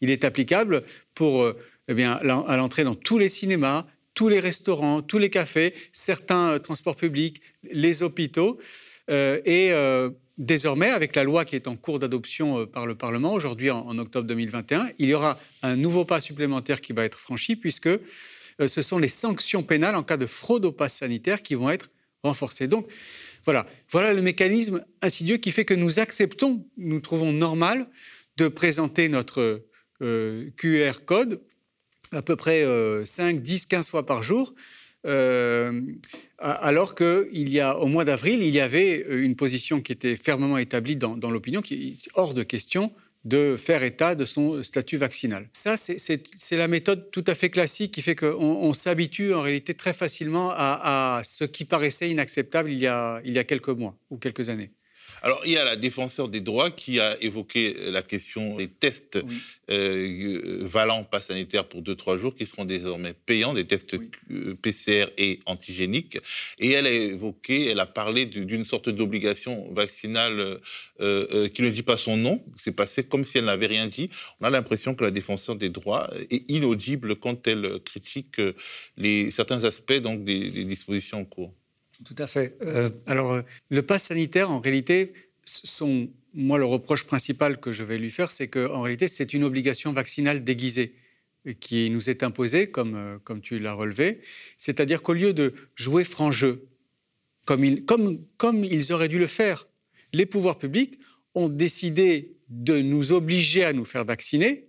Il 0.00 0.10
est 0.10 0.24
applicable 0.24 0.84
pour, 1.14 1.52
eh 1.88 1.94
bien, 1.94 2.12
à 2.12 2.56
l'entrée 2.56 2.84
dans 2.84 2.94
tous 2.94 3.18
les 3.18 3.28
cinémas, 3.28 3.86
tous 4.14 4.28
les 4.28 4.40
restaurants, 4.40 5.02
tous 5.02 5.18
les 5.18 5.30
cafés, 5.30 5.74
certains 5.92 6.58
transports 6.58 6.96
publics, 6.96 7.40
les 7.70 8.02
hôpitaux. 8.02 8.58
et 9.08 9.72
désormais, 10.38 10.90
avec 10.90 11.16
la 11.16 11.24
loi 11.24 11.44
qui 11.44 11.56
est 11.56 11.66
en 11.66 11.76
cours 11.76 11.98
d'adoption 11.98 12.66
par 12.66 12.86
le 12.86 12.94
Parlement, 12.94 13.32
aujourd'hui 13.32 13.70
en, 13.70 13.98
octobre 13.98 14.26
2021, 14.26 14.90
il 14.98 15.08
y 15.08 15.14
aura 15.14 15.38
un 15.62 15.76
nouveau 15.76 16.04
pas 16.04 16.20
supplémentaire 16.20 16.80
qui 16.80 16.92
va 16.92 17.04
être 17.04 17.18
franchi, 17.18 17.56
puisque 17.56 17.88
euh, 18.60 18.66
ce 18.66 18.82
sont 18.82 18.98
les 18.98 19.08
sanctions 19.08 19.62
pénales 19.62 19.94
en 19.94 20.02
cas 20.02 20.16
de 20.16 20.26
fraude 20.26 20.64
au 20.64 20.72
pass 20.72 20.94
sanitaire 20.94 21.42
qui 21.42 21.54
vont 21.54 21.70
être 21.70 21.90
renforcées. 22.22 22.66
Donc, 22.66 22.88
voilà, 23.44 23.66
voilà 23.90 24.12
le 24.12 24.22
mécanisme 24.22 24.84
insidieux 25.02 25.36
qui 25.36 25.52
fait 25.52 25.64
que 25.64 25.74
nous 25.74 25.98
acceptons, 25.98 26.66
nous 26.76 27.00
trouvons 27.00 27.32
normal 27.32 27.88
de 28.36 28.48
présenter 28.48 29.08
notre 29.08 29.64
euh, 30.02 30.50
QR 30.56 31.04
code 31.04 31.40
à 32.12 32.22
peu 32.22 32.36
près 32.36 32.64
5, 33.04 33.42
10, 33.42 33.66
15 33.66 33.90
fois 33.90 34.06
par 34.06 34.22
jour, 34.22 34.54
euh, 35.06 35.80
alors 36.38 36.94
qu'il 36.94 37.48
y 37.48 37.60
a, 37.60 37.76
au 37.78 37.86
mois 37.86 38.04
d'avril, 38.04 38.42
il 38.42 38.54
y 38.54 38.60
avait 38.60 39.04
une 39.08 39.36
position 39.36 39.80
qui 39.80 39.92
était 39.92 40.16
fermement 40.16 40.58
établie 40.58 40.96
dans, 40.96 41.16
dans 41.16 41.30
l'opinion, 41.30 41.62
qui 41.62 41.74
est 41.88 42.10
hors 42.14 42.34
de 42.34 42.42
question 42.42 42.92
de 43.24 43.56
faire 43.56 43.82
état 43.82 44.14
de 44.14 44.24
son 44.24 44.62
statut 44.62 44.96
vaccinal. 44.96 45.48
Ça, 45.52 45.76
c'est 45.76 46.56
la 46.56 46.68
méthode 46.68 47.10
tout 47.10 47.24
à 47.26 47.34
fait 47.34 47.50
classique 47.50 47.92
qui 47.92 48.00
fait 48.00 48.14
qu'on 48.14 48.72
s'habitue 48.72 49.34
en 49.34 49.42
réalité 49.42 49.74
très 49.74 49.92
facilement 49.92 50.50
à, 50.52 51.20
ce 51.24 51.44
qui 51.44 51.64
paraissait 51.64 52.10
inacceptable 52.10 52.70
il 52.70 52.78
y 52.78 52.86
a 52.86 53.44
quelques 53.44 53.68
mois 53.68 53.96
ou 54.10 54.18
quelques 54.18 54.48
années. 54.50 54.70
Alors, 55.22 55.42
il 55.44 55.52
y 55.52 55.56
a 55.56 55.64
la 55.64 55.76
défenseur 55.76 56.28
des 56.28 56.40
droits 56.40 56.70
qui 56.70 57.00
a 57.00 57.20
évoqué 57.20 57.90
la 57.90 58.02
question 58.02 58.56
des 58.56 58.68
tests 58.68 59.18
euh, 59.70 60.60
valant 60.62 61.04
pas 61.04 61.20
sanitaire 61.20 61.68
pour 61.68 61.82
2-3 61.82 62.18
jours 62.18 62.34
qui 62.34 62.46
seront 62.46 62.64
désormais 62.64 63.12
payants, 63.12 63.52
des 63.54 63.66
tests 63.66 63.94
euh, 63.94 64.54
PCR 64.60 65.06
et 65.18 65.40
antigéniques. 65.46 66.18
Et 66.58 66.70
elle 66.70 66.86
a 66.86 66.90
évoqué, 66.90 67.66
elle 67.66 67.80
a 67.80 67.86
parlé 67.86 68.26
d'une 68.26 68.64
sorte 68.64 68.88
d'obligation 68.88 69.70
vaccinale 69.72 70.60
euh, 71.00 71.48
qui 71.48 71.62
ne 71.62 71.70
dit 71.70 71.82
pas 71.82 71.98
son 71.98 72.16
nom. 72.16 72.44
C'est 72.56 72.72
passé 72.72 73.04
comme 73.04 73.24
si 73.24 73.38
elle 73.38 73.46
n'avait 73.46 73.66
rien 73.66 73.88
dit. 73.88 74.10
On 74.40 74.46
a 74.46 74.50
l'impression 74.50 74.94
que 74.94 75.04
la 75.04 75.10
défenseur 75.10 75.56
des 75.56 75.68
droits 75.68 76.10
est 76.30 76.50
inaudible 76.50 77.16
quand 77.16 77.46
elle 77.46 77.80
critique 77.84 78.40
les, 78.96 79.30
certains 79.30 79.64
aspects 79.64 80.00
donc, 80.00 80.24
des 80.24 80.64
dispositions 80.64 81.18
en 81.18 81.24
cours. 81.24 81.52
Tout 82.04 82.14
à 82.18 82.26
fait. 82.26 82.56
Euh, 82.62 82.90
alors, 83.06 83.32
euh, 83.32 83.42
le 83.70 83.82
pass 83.82 84.04
sanitaire, 84.04 84.50
en 84.50 84.60
réalité, 84.60 85.12
son, 85.44 86.08
moi, 86.32 86.58
le 86.58 86.64
reproche 86.64 87.04
principal 87.04 87.58
que 87.58 87.72
je 87.72 87.82
vais 87.82 87.98
lui 87.98 88.10
faire, 88.10 88.30
c'est 88.30 88.48
qu'en 88.48 88.82
réalité, 88.82 89.08
c'est 89.08 89.34
une 89.34 89.44
obligation 89.44 89.92
vaccinale 89.92 90.44
déguisée 90.44 90.94
qui 91.60 91.90
nous 91.90 92.10
est 92.10 92.22
imposée, 92.22 92.70
comme, 92.70 92.94
euh, 92.94 93.18
comme 93.24 93.40
tu 93.40 93.58
l'as 93.58 93.72
relevé. 93.72 94.20
C'est-à-dire 94.56 95.02
qu'au 95.02 95.14
lieu 95.14 95.32
de 95.32 95.54
jouer 95.74 96.04
franc 96.04 96.30
jeu, 96.30 96.66
comme, 97.44 97.64
il, 97.64 97.84
comme, 97.84 98.24
comme 98.36 98.64
ils 98.64 98.92
auraient 98.92 99.08
dû 99.08 99.18
le 99.18 99.26
faire, 99.26 99.66
les 100.12 100.26
pouvoirs 100.26 100.58
publics 100.58 100.98
ont 101.34 101.48
décidé 101.48 102.36
de 102.48 102.80
nous 102.80 103.12
obliger 103.12 103.64
à 103.64 103.72
nous 103.72 103.84
faire 103.84 104.04
vacciner 104.04 104.68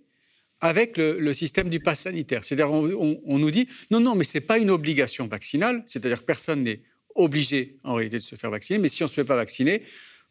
avec 0.60 0.98
le, 0.98 1.32
système 1.32 1.70
du 1.70 1.80
pass 1.80 2.00
sanitaire. 2.00 2.44
C'est-à-dire 2.44 2.70
on, 2.70 3.38
nous 3.38 3.50
dit 3.50 3.66
non, 3.90 4.00
non, 4.00 4.14
mais 4.14 4.24
ce 4.24 4.36
n'est 4.36 4.44
pas 4.44 4.58
une 4.58 4.70
obligation 4.70 5.26
vaccinale, 5.26 5.82
c'est-à-dire 5.86 6.22
personne 6.22 6.64
n'est 6.64 6.82
obligé 7.14 7.78
en 7.84 7.94
réalité 7.94 8.18
de 8.18 8.22
se 8.22 8.36
faire 8.36 8.50
vacciner, 8.50 8.78
mais 8.78 8.88
si 8.88 9.02
on 9.02 9.06
ne 9.06 9.10
se 9.10 9.14
fait 9.14 9.24
pas 9.24 9.36
vacciner, 9.36 9.82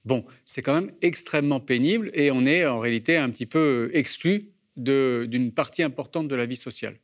bon, 0.05 0.25
c'est 0.45 0.61
quand 0.61 0.73
même 0.73 0.91
extrêmement 1.01 1.59
pénible 1.59 2.11
et 2.13 2.31
on 2.31 2.45
est 2.45 2.65
en 2.65 2.79
réalité 2.79 3.17
un 3.17 3.29
petit 3.29 3.45
peu 3.45 3.89
exclu 3.93 4.51
d'une 4.79 5.51
partie 5.51 5.83
importante 5.83 6.27
de 6.27 6.35
la 6.35 6.45
vie 6.45 6.55
sociale. 6.55 6.95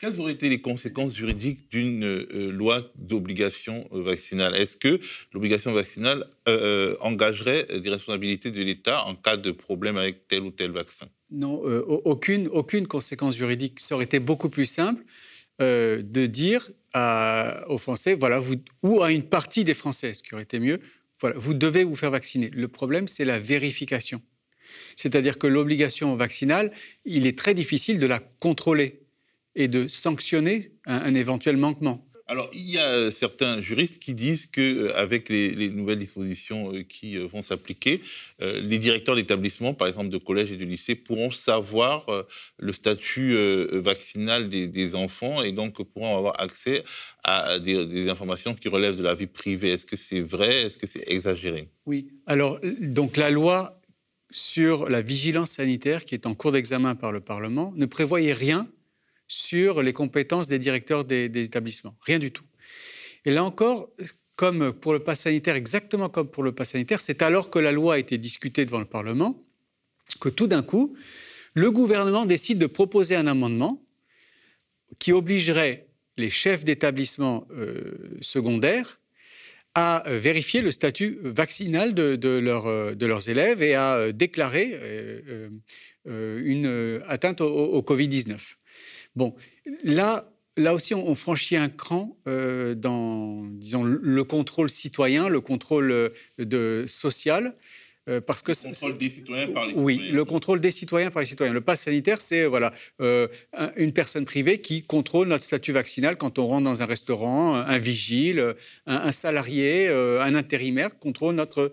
Quelles 0.00 0.20
auraient 0.20 0.32
été 0.32 0.48
les 0.48 0.60
conséquences 0.60 1.14
juridiques 1.14 1.70
d'une 1.70 2.04
euh, 2.04 2.50
loi 2.52 2.92
d'obligation 2.96 3.88
euh, 3.92 4.02
vaccinale? 4.02 4.54
Est-ce 4.54 4.76
que 4.76 5.00
l'obligation 5.32 5.72
vaccinale 5.72 6.26
euh, 6.48 6.96
engagerait 7.00 7.66
des 7.80 7.90
responsabilités 7.90 8.50
de 8.50 8.62
l'État 8.62 9.04
en 9.04 9.16
cas 9.16 9.36
de 9.36 9.50
problème 9.50 9.96
avec 9.96 10.28
tel 10.28 10.42
ou 10.42 10.50
tel 10.50 10.70
vaccin? 10.70 11.06
Non, 11.30 11.60
aucune, 12.04 12.46
aucune 12.48 12.86
conséquence 12.86 13.36
juridique. 13.36 13.80
Ça 13.80 13.96
aurait 13.96 14.04
été 14.04 14.20
beaucoup 14.20 14.50
plus 14.50 14.66
simple 14.66 15.02
de 15.58 16.26
dire 16.26 16.70
aux 16.94 17.78
Français, 17.78 18.14
voilà, 18.14 18.38
vous, 18.38 18.56
ou 18.82 19.02
à 19.02 19.12
une 19.12 19.24
partie 19.24 19.64
des 19.64 19.74
Français, 19.74 20.14
ce 20.14 20.22
qui 20.22 20.34
aurait 20.34 20.44
été 20.44 20.58
mieux, 20.58 20.80
vous 21.36 21.54
devez 21.54 21.84
vous 21.84 21.96
faire 21.96 22.10
vacciner. 22.10 22.50
Le 22.50 22.68
problème, 22.68 23.08
c'est 23.08 23.24
la 23.24 23.40
vérification. 23.40 24.22
C'est-à-dire 24.96 25.38
que 25.38 25.46
l'obligation 25.46 26.14
vaccinale, 26.16 26.72
il 27.04 27.26
est 27.26 27.38
très 27.38 27.54
difficile 27.54 27.98
de 27.98 28.06
la 28.06 28.18
contrôler 28.18 29.00
et 29.54 29.68
de 29.68 29.88
sanctionner 29.88 30.72
un 30.86 31.14
éventuel 31.14 31.56
manquement. 31.56 32.04
Alors, 32.26 32.48
il 32.54 32.70
y 32.70 32.78
a 32.78 33.10
certains 33.10 33.60
juristes 33.60 33.98
qui 33.98 34.14
disent 34.14 34.46
qu'avec 34.46 35.30
euh, 35.30 35.34
les, 35.34 35.50
les, 35.50 35.68
nouvelles 35.68 35.98
dispositions 35.98 36.72
euh, 36.72 36.82
qui 36.82 37.18
euh, 37.18 37.26
vont 37.26 37.42
s'appliquer, 37.42 38.00
les 38.40 38.78
directeurs 38.78 39.14
d'établissements, 39.14 39.74
par 39.74 39.88
exemple 39.88 40.08
de 40.08 40.18
collèges 40.18 40.50
et 40.50 40.56
de 40.56 40.64
lycées, 40.64 40.94
pourront 40.94 41.30
savoir 41.30 42.06
le 42.58 42.72
statut 42.72 43.34
vaccinal 43.72 44.48
des, 44.48 44.94
enfants 44.94 45.42
et 45.42 45.52
donc 45.52 45.82
pourront 45.82 46.16
avoir 46.16 46.40
accès 46.40 46.84
à 47.22 47.58
des, 47.58 48.08
informations 48.08 48.54
qui 48.54 48.68
relèvent 48.68 48.96
de 48.96 49.02
la 49.02 49.14
vie 49.14 49.26
privée. 49.26 49.72
Est-ce 49.72 49.86
que 49.86 49.96
c'est 49.96 50.20
vrai? 50.20 50.62
Est-ce 50.62 50.78
que 50.78 50.86
c'est 50.86 51.04
exagéré? 51.06 51.68
Oui. 51.86 52.08
Alors, 52.26 52.60
donc 52.80 53.16
la 53.16 53.30
loi 53.30 53.80
sur 54.30 54.88
la 54.88 55.00
vigilance 55.00 55.52
sanitaire 55.52 56.04
qui 56.04 56.14
est 56.14 56.26
en 56.26 56.34
cours 56.34 56.52
d'examen 56.52 56.94
par 56.94 57.12
le 57.12 57.20
Parlement 57.20 57.72
ne 57.76 57.86
prévoyait 57.86 58.32
rien 58.34 58.68
sur 59.34 59.82
les 59.82 59.92
compétences 59.92 60.46
des 60.46 60.60
directeurs 60.60 61.04
des, 61.04 61.26
établissements. 61.38 61.96
Rien 62.02 62.20
du 62.20 62.30
tout. 62.30 62.44
Et 63.24 63.32
là 63.32 63.42
encore, 63.42 63.90
comme 64.36 64.72
pour 64.72 64.92
le 64.92 65.00
pass 65.00 65.22
sanitaire, 65.22 65.56
exactement 65.56 66.08
comme 66.08 66.28
pour 66.28 66.44
le 66.44 66.52
pass 66.52 66.70
sanitaire, 66.70 67.00
c'est 67.00 67.20
alors 67.20 67.50
que 67.50 67.58
la 67.58 67.72
loi 67.72 67.94
a 67.94 67.98
été 67.98 68.16
discutée 68.16 68.64
devant 68.64 68.78
le 68.78 68.84
Parlement 68.84 69.42
que 70.20 70.28
tout 70.28 70.46
d'un 70.46 70.62
coup, 70.62 70.96
le 71.54 71.70
gouvernement 71.70 72.26
décide 72.26 72.58
de 72.58 72.66
proposer 72.66 73.16
un 73.16 73.26
amendement 73.26 73.82
qui 75.00 75.12
obligerait 75.12 75.88
les 76.16 76.30
chefs 76.30 76.64
d'établissement 76.64 77.48
euh, 77.50 78.16
secondaires 78.20 79.00
à 79.74 80.06
euh, 80.06 80.18
vérifier 80.20 80.60
le 80.62 80.70
statut 80.70 81.18
vaccinal 81.22 81.92
de, 81.92 82.20
euh, 82.22 82.94
leurs 83.00 83.28
élèves 83.28 83.62
et 83.62 83.74
à 83.74 84.12
déclarer 84.12 84.78
une 86.04 87.02
atteinte 87.08 87.40
au 87.40 87.80
Covid-19. 87.80 88.38
Bon, 89.16 89.34
là, 89.84 90.28
là 90.56 90.74
aussi, 90.74 90.94
on, 90.94 91.14
franchit 91.14 91.56
un 91.56 91.68
cran 91.68 92.16
euh, 92.28 92.74
dans, 92.74 93.42
disons, 93.44 93.84
le 93.84 94.24
contrôle 94.24 94.70
citoyen, 94.70 95.28
le 95.28 95.40
contrôle 95.40 95.90
euh, 95.90 96.08
de, 96.38 96.84
social. 96.86 97.54
Euh, 98.06 98.20
parce 98.20 98.42
que 98.42 98.52
le 98.52 98.68
contrôle 98.68 98.98
des 98.98 99.08
citoyens 99.08 99.48
par 99.48 99.66
les 99.66 99.72
oui, 99.72 99.94
citoyens. 99.94 100.10
Oui, 100.10 100.14
le 100.14 100.24
contrôle 100.26 100.60
des 100.60 100.70
citoyens 100.70 101.10
par 101.10 101.20
les 101.20 101.26
citoyens. 101.26 101.54
Le 101.54 101.62
pass 101.62 101.80
sanitaire, 101.80 102.20
c'est 102.20 102.44
voilà, 102.44 102.74
une 103.76 103.92
personne 103.94 104.26
privée 104.26 104.60
qui 104.60 104.82
contrôle 104.82 105.28
notre 105.28 105.42
statut 105.42 105.72
vaccinal 105.72 106.18
quand 106.18 106.38
on 106.38 106.46
rentre 106.46 106.64
dans 106.64 106.82
un 106.82 106.84
restaurant, 106.86 107.54
un 107.54 107.78
vigile, 107.78 108.56
un, 108.84 109.10
salarié, 109.10 109.88
un 109.88 110.34
intérimaire 110.34 110.98
contrôle 110.98 111.34
notre 111.34 111.72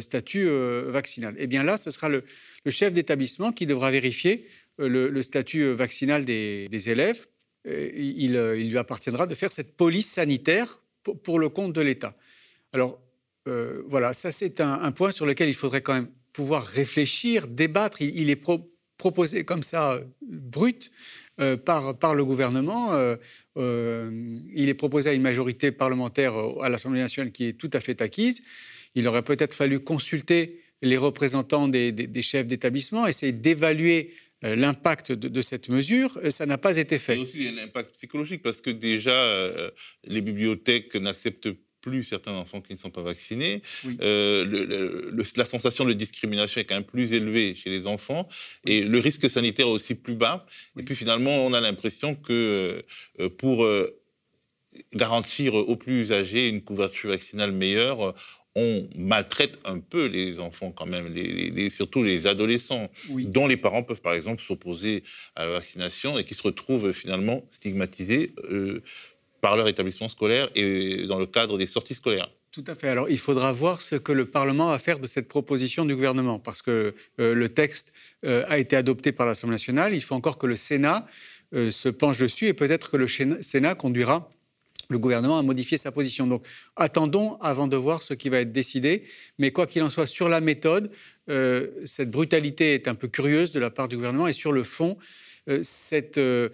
statut 0.00 0.50
vaccinal. 0.88 1.34
Et 1.38 1.44
eh 1.44 1.46
bien 1.46 1.62
là, 1.62 1.78
ce 1.78 1.90
sera 1.90 2.10
le 2.10 2.24
chef 2.68 2.92
d'établissement 2.92 3.50
qui 3.50 3.64
devra 3.64 3.90
vérifier 3.90 4.44
le, 4.78 5.22
statut 5.22 5.62
euh, 5.62 5.74
vaccinal 5.74 6.24
des, 6.24 6.90
élèves, 6.90 7.26
euh, 7.66 7.90
il, 7.94 8.32
lui 8.70 8.78
appartiendra 8.78 9.26
de 9.26 9.34
faire 9.34 9.52
cette 9.52 9.76
police 9.76 10.10
sanitaire 10.10 10.82
pour, 11.22 11.38
le 11.38 11.48
compte 11.48 11.72
de 11.72 11.80
l'État. 11.80 12.16
Alors, 12.72 13.00
euh, 13.48 13.82
voilà, 13.88 14.12
ça 14.12 14.30
c'est 14.30 14.60
un, 14.60 14.92
point 14.92 15.10
sur 15.10 15.26
lequel 15.26 15.48
il 15.48 15.54
faudrait 15.54 15.82
quand 15.82 15.94
même 15.94 16.10
pouvoir 16.32 16.64
réfléchir, 16.64 17.46
débattre. 17.46 18.02
Il, 18.02 18.30
est 18.30 18.42
proposé 18.98 19.44
comme 19.44 19.62
ça, 19.62 20.00
brut, 20.22 20.90
par, 21.64 22.14
le 22.14 22.24
gouvernement. 22.24 22.92
il 23.56 24.68
est 24.68 24.74
proposé 24.74 25.10
à 25.10 25.12
une 25.14 25.22
majorité 25.22 25.72
parlementaire 25.72 26.34
à 26.62 26.68
l'Assemblée 26.68 27.00
nationale 27.00 27.32
qui 27.32 27.48
est 27.48 27.52
tout 27.54 27.70
à 27.72 27.80
fait 27.80 28.00
acquise. 28.02 28.42
Il 28.94 29.08
aurait 29.08 29.22
peut-être 29.22 29.54
fallu 29.54 29.80
consulter 29.80 30.60
les 30.82 30.96
représentants 30.96 31.68
des, 31.68 32.22
chefs 32.22 32.46
d'établissement, 32.46 33.06
essayer 33.06 33.32
d'évaluer 33.32 34.10
euh, 34.10 34.14
l'impact 34.42 35.12
de, 35.12 35.42
cette 35.42 35.68
mesure, 35.68 36.18
euh, 36.22 36.30
ça 36.30 36.46
n'a 36.46 36.58
pas 36.58 36.76
été 36.76 36.98
fait. 36.98 37.14
Il 37.14 37.18
y 37.18 37.20
a 37.20 37.22
aussi 37.22 37.50
l'impact 37.52 37.94
psychologique, 37.94 38.42
parce 38.42 38.60
que 38.60 38.70
déjà, 38.70 39.10
euh, 39.10 39.70
les 40.04 40.20
bibliothèques 40.20 40.94
n'acceptent 40.96 41.50
plus 41.80 42.04
certains 42.04 42.32
enfants 42.32 42.60
qui 42.60 42.74
ne 42.74 42.78
sont 42.78 42.90
pas 42.90 43.00
vaccinés. 43.00 43.62
la 44.00 45.44
sensation 45.46 45.86
de 45.86 45.94
discrimination 45.94 46.60
est 46.60 46.64
quand 46.64 46.74
même 46.74 46.84
plus 46.84 47.14
élevée 47.14 47.54
chez 47.54 47.70
les 47.70 47.86
enfants 47.86 48.28
et 48.66 48.82
le 48.82 48.98
risque 48.98 49.30
sanitaire 49.30 49.66
est 49.66 49.70
aussi 49.70 49.94
plus 49.94 50.14
bas. 50.14 50.44
Et 50.78 50.82
puis 50.82 50.94
finalement, 50.94 51.46
on 51.46 51.54
a 51.54 51.60
l'impression 51.60 52.14
que 52.14 52.84
pour 53.38 53.66
garantir 54.92 55.54
aux 55.54 55.76
plus 55.76 56.12
âgés 56.12 56.48
une 56.48 56.60
couverture 56.60 57.08
vaccinale 57.08 57.52
meilleure, 57.52 58.14
on 58.56 58.88
maltraite 58.96 59.58
un 59.64 59.78
peu 59.78 60.06
les 60.06 60.40
enfants 60.40 60.72
quand 60.72 60.86
même, 60.86 61.06
les, 61.12 61.70
surtout 61.70 62.02
les 62.02 62.26
adolescents, 62.26 62.90
dont 63.08 63.46
les 63.46 63.56
parents 63.56 63.82
peuvent 63.82 64.00
par 64.00 64.14
exemple 64.14 64.42
s'opposer 64.42 65.04
à 65.36 65.44
la 65.44 65.52
vaccination 65.52 66.18
et 66.18 66.24
qui 66.24 66.34
se 66.34 66.42
retrouvent 66.42 66.92
finalement 66.92 67.44
stigmatisés 67.50 68.34
euh, 68.50 68.82
par 69.40 69.56
leur 69.56 69.68
établissement 69.68 70.08
scolaire 70.08 70.50
et 70.54 71.06
dans 71.06 71.18
le 71.18 71.26
cadre 71.26 71.58
des 71.58 71.66
sorties 71.66 71.94
scolaires. 71.94 72.30
Tout 72.50 72.64
à 72.66 72.74
fait. 72.74 72.88
Alors, 72.88 73.08
il 73.08 73.18
faudra 73.18 73.52
voir 73.52 73.80
ce 73.80 73.94
que 73.94 74.10
le 74.10 74.26
Parlement 74.26 74.70
va 74.70 74.80
faire 74.80 74.98
de 74.98 75.06
cette 75.06 75.28
proposition 75.28 75.84
du 75.84 75.94
gouvernement, 75.94 76.40
parce 76.40 76.62
que 76.62 76.96
euh, 77.20 77.32
le 77.32 77.48
texte 77.48 77.94
euh, 78.24 78.44
a 78.48 78.58
été 78.58 78.74
adopté 78.74 79.12
par 79.12 79.24
l'Assemblée 79.26 79.54
nationale. 79.54 79.94
Il 79.94 80.00
faut 80.00 80.16
encore 80.16 80.36
que 80.36 80.48
le 80.48 80.56
Sénat 80.56 81.06
se 81.52 81.88
penche 81.88 82.18
dessus, 82.18 82.46
et 82.46 82.52
peut-être 82.52 82.92
que 82.92 82.96
le 82.96 83.08
Sénat 83.08 83.74
conduira 83.74 84.30
le 84.90 84.98
gouvernement 84.98 85.38
a 85.38 85.42
modifié 85.42 85.78
sa 85.78 85.92
position. 85.92 86.26
Donc 86.26 86.44
attendons 86.76 87.36
avant 87.36 87.68
de 87.68 87.76
voir 87.76 88.02
ce 88.02 88.12
qui 88.12 88.28
va 88.28 88.40
être 88.40 88.52
décidé. 88.52 89.04
Mais 89.38 89.52
quoi 89.52 89.66
qu'il 89.66 89.82
en 89.82 89.88
soit, 89.88 90.06
sur 90.06 90.28
la 90.28 90.40
méthode, 90.40 90.90
euh, 91.30 91.68
cette 91.84 92.10
brutalité 92.10 92.74
est 92.74 92.88
un 92.88 92.94
peu 92.94 93.08
curieuse 93.08 93.52
de 93.52 93.60
la 93.60 93.70
part 93.70 93.88
du 93.88 93.96
gouvernement. 93.96 94.26
Et 94.26 94.32
sur 94.32 94.52
le 94.52 94.64
fond, 94.64 94.98
euh, 95.48 95.60
cette, 95.62 96.18
euh, 96.18 96.50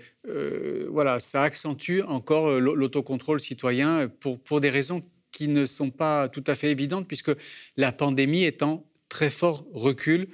voilà, 0.90 1.18
ça 1.18 1.42
accentue 1.42 2.02
encore 2.06 2.60
l'autocontrôle 2.60 3.40
citoyen 3.40 4.08
pour, 4.20 4.38
pour 4.38 4.60
des 4.60 4.70
raisons 4.70 5.02
qui 5.32 5.48
ne 5.48 5.66
sont 5.66 5.90
pas 5.90 6.28
tout 6.28 6.44
à 6.46 6.54
fait 6.54 6.70
évidentes, 6.70 7.08
puisque 7.08 7.32
la 7.76 7.90
pandémie 7.90 8.44
est 8.44 8.62
en 8.62 8.86
très 9.08 9.30
fort 9.30 9.66
recul 9.72 10.28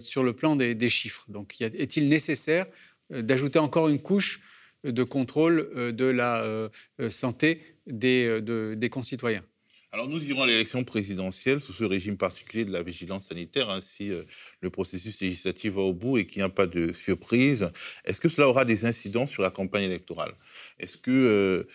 sur 0.00 0.24
le 0.24 0.32
plan 0.32 0.56
des, 0.56 0.74
des 0.74 0.88
chiffres. 0.88 1.24
Donc 1.28 1.54
est-il 1.60 2.08
nécessaire 2.08 2.66
d'ajouter 3.10 3.60
encore 3.60 3.88
une 3.88 4.00
couche 4.00 4.40
de 4.84 5.02
contrôle 5.02 5.70
euh, 5.76 5.92
de 5.92 6.04
la 6.04 6.42
euh, 6.42 6.68
euh, 7.00 7.10
santé 7.10 7.62
des, 7.86 8.40
des 8.76 8.88
concitoyens. 8.88 9.44
Alors 9.92 10.06
nous 10.06 10.24
irons 10.24 10.44
à 10.44 10.46
l'élection 10.46 10.84
présidentielle 10.84 11.60
sous 11.60 11.72
ce 11.72 11.82
régime 11.82 12.16
particulier 12.16 12.64
de 12.64 12.70
la 12.70 12.84
vigilance 12.84 13.26
sanitaire, 13.26 13.70
ainsi 13.70 14.12
le 14.60 14.70
processus 14.70 15.20
législatif 15.20 15.72
va 15.72 15.80
au 15.80 15.92
bout 15.92 16.18
et 16.18 16.26
qu'il 16.28 16.38
n'y 16.38 16.46
a 16.46 16.48
pas 16.48 16.68
de 16.68 16.92
surprise. 16.92 17.72
Est-ce 18.04 18.20
que 18.20 18.28
cela 18.28 18.48
aura 18.48 18.64
des 18.64 18.84
incidences 18.84 19.32
sur 19.32 19.42
la 19.42 19.50
campagne 19.50 19.82
électorale? 19.82 20.34
Est-ce 20.78 20.96
que 20.96 21.66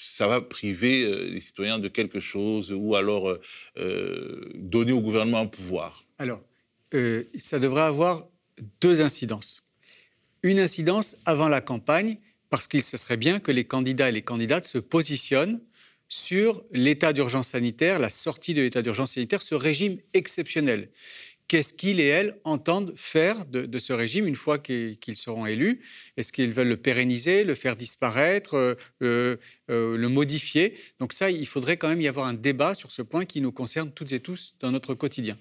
ça 0.00 0.28
va 0.28 0.40
priver 0.40 1.28
les 1.28 1.40
citoyens 1.40 1.80
de 1.80 1.88
quelque 1.88 2.20
chose 2.20 2.70
ou 2.70 2.94
alors 2.94 3.36
donner 4.54 4.92
au 4.92 5.00
gouvernement 5.00 5.40
un 5.40 5.46
pouvoir? 5.46 6.04
Alors, 6.18 6.40
ça 7.36 7.58
devrait 7.58 7.82
avoir 7.82 8.28
deux 8.80 9.00
incidences 9.00 9.67
une 10.42 10.60
incidence 10.60 11.16
avant 11.24 11.48
la 11.48 11.60
campagne, 11.60 12.18
parce 12.50 12.66
qu'il 12.66 12.82
se 12.82 12.96
serait 12.96 13.16
bien 13.16 13.40
que 13.40 13.52
les 13.52 13.64
candidats 13.64 14.08
et 14.08 14.12
les 14.12 14.22
candidates 14.22 14.64
se 14.64 14.78
positionnent 14.78 15.60
sur 16.08 16.64
l'état 16.72 17.12
d'urgence 17.12 17.48
sanitaire, 17.48 17.98
la 17.98 18.10
sortie 18.10 18.54
de 18.54 18.62
l'état 18.62 18.82
d'urgence 18.82 19.12
sanitaire, 19.12 19.42
ce 19.42 19.54
régime 19.54 19.98
exceptionnel. 20.14 20.90
Qu'est-ce 21.48 21.72
qu'ils 21.72 21.98
et 21.98 22.06
elles 22.06 22.38
entendent 22.44 22.92
faire 22.94 23.46
de, 23.46 23.78
ce 23.78 23.94
régime 23.94 24.26
une 24.26 24.34
fois 24.34 24.58
qu'ils 24.58 25.16
seront 25.16 25.46
élus? 25.46 25.80
Est-ce 26.18 26.30
qu'ils 26.30 26.52
veulent 26.52 26.68
le 26.68 26.76
pérenniser, 26.76 27.42
le 27.42 27.54
faire 27.54 27.74
disparaître, 27.74 28.54
euh, 28.54 28.74
euh, 29.02 29.36
euh, 29.70 29.96
le 29.96 30.08
modifier? 30.08 30.74
Donc 31.00 31.14
ça, 31.14 31.30
il 31.30 31.46
faudrait 31.46 31.78
quand 31.78 31.88
même 31.88 32.02
y 32.02 32.08
avoir 32.08 32.26
un 32.26 32.34
débat 32.34 32.74
sur 32.74 32.92
ce 32.92 33.00
point 33.00 33.24
qui 33.24 33.40
nous 33.40 33.52
concerne 33.52 33.90
toutes 33.90 34.12
et 34.12 34.20
tous 34.20 34.54
dans 34.60 34.70
notre 34.70 34.92
quotidien. 34.92 35.38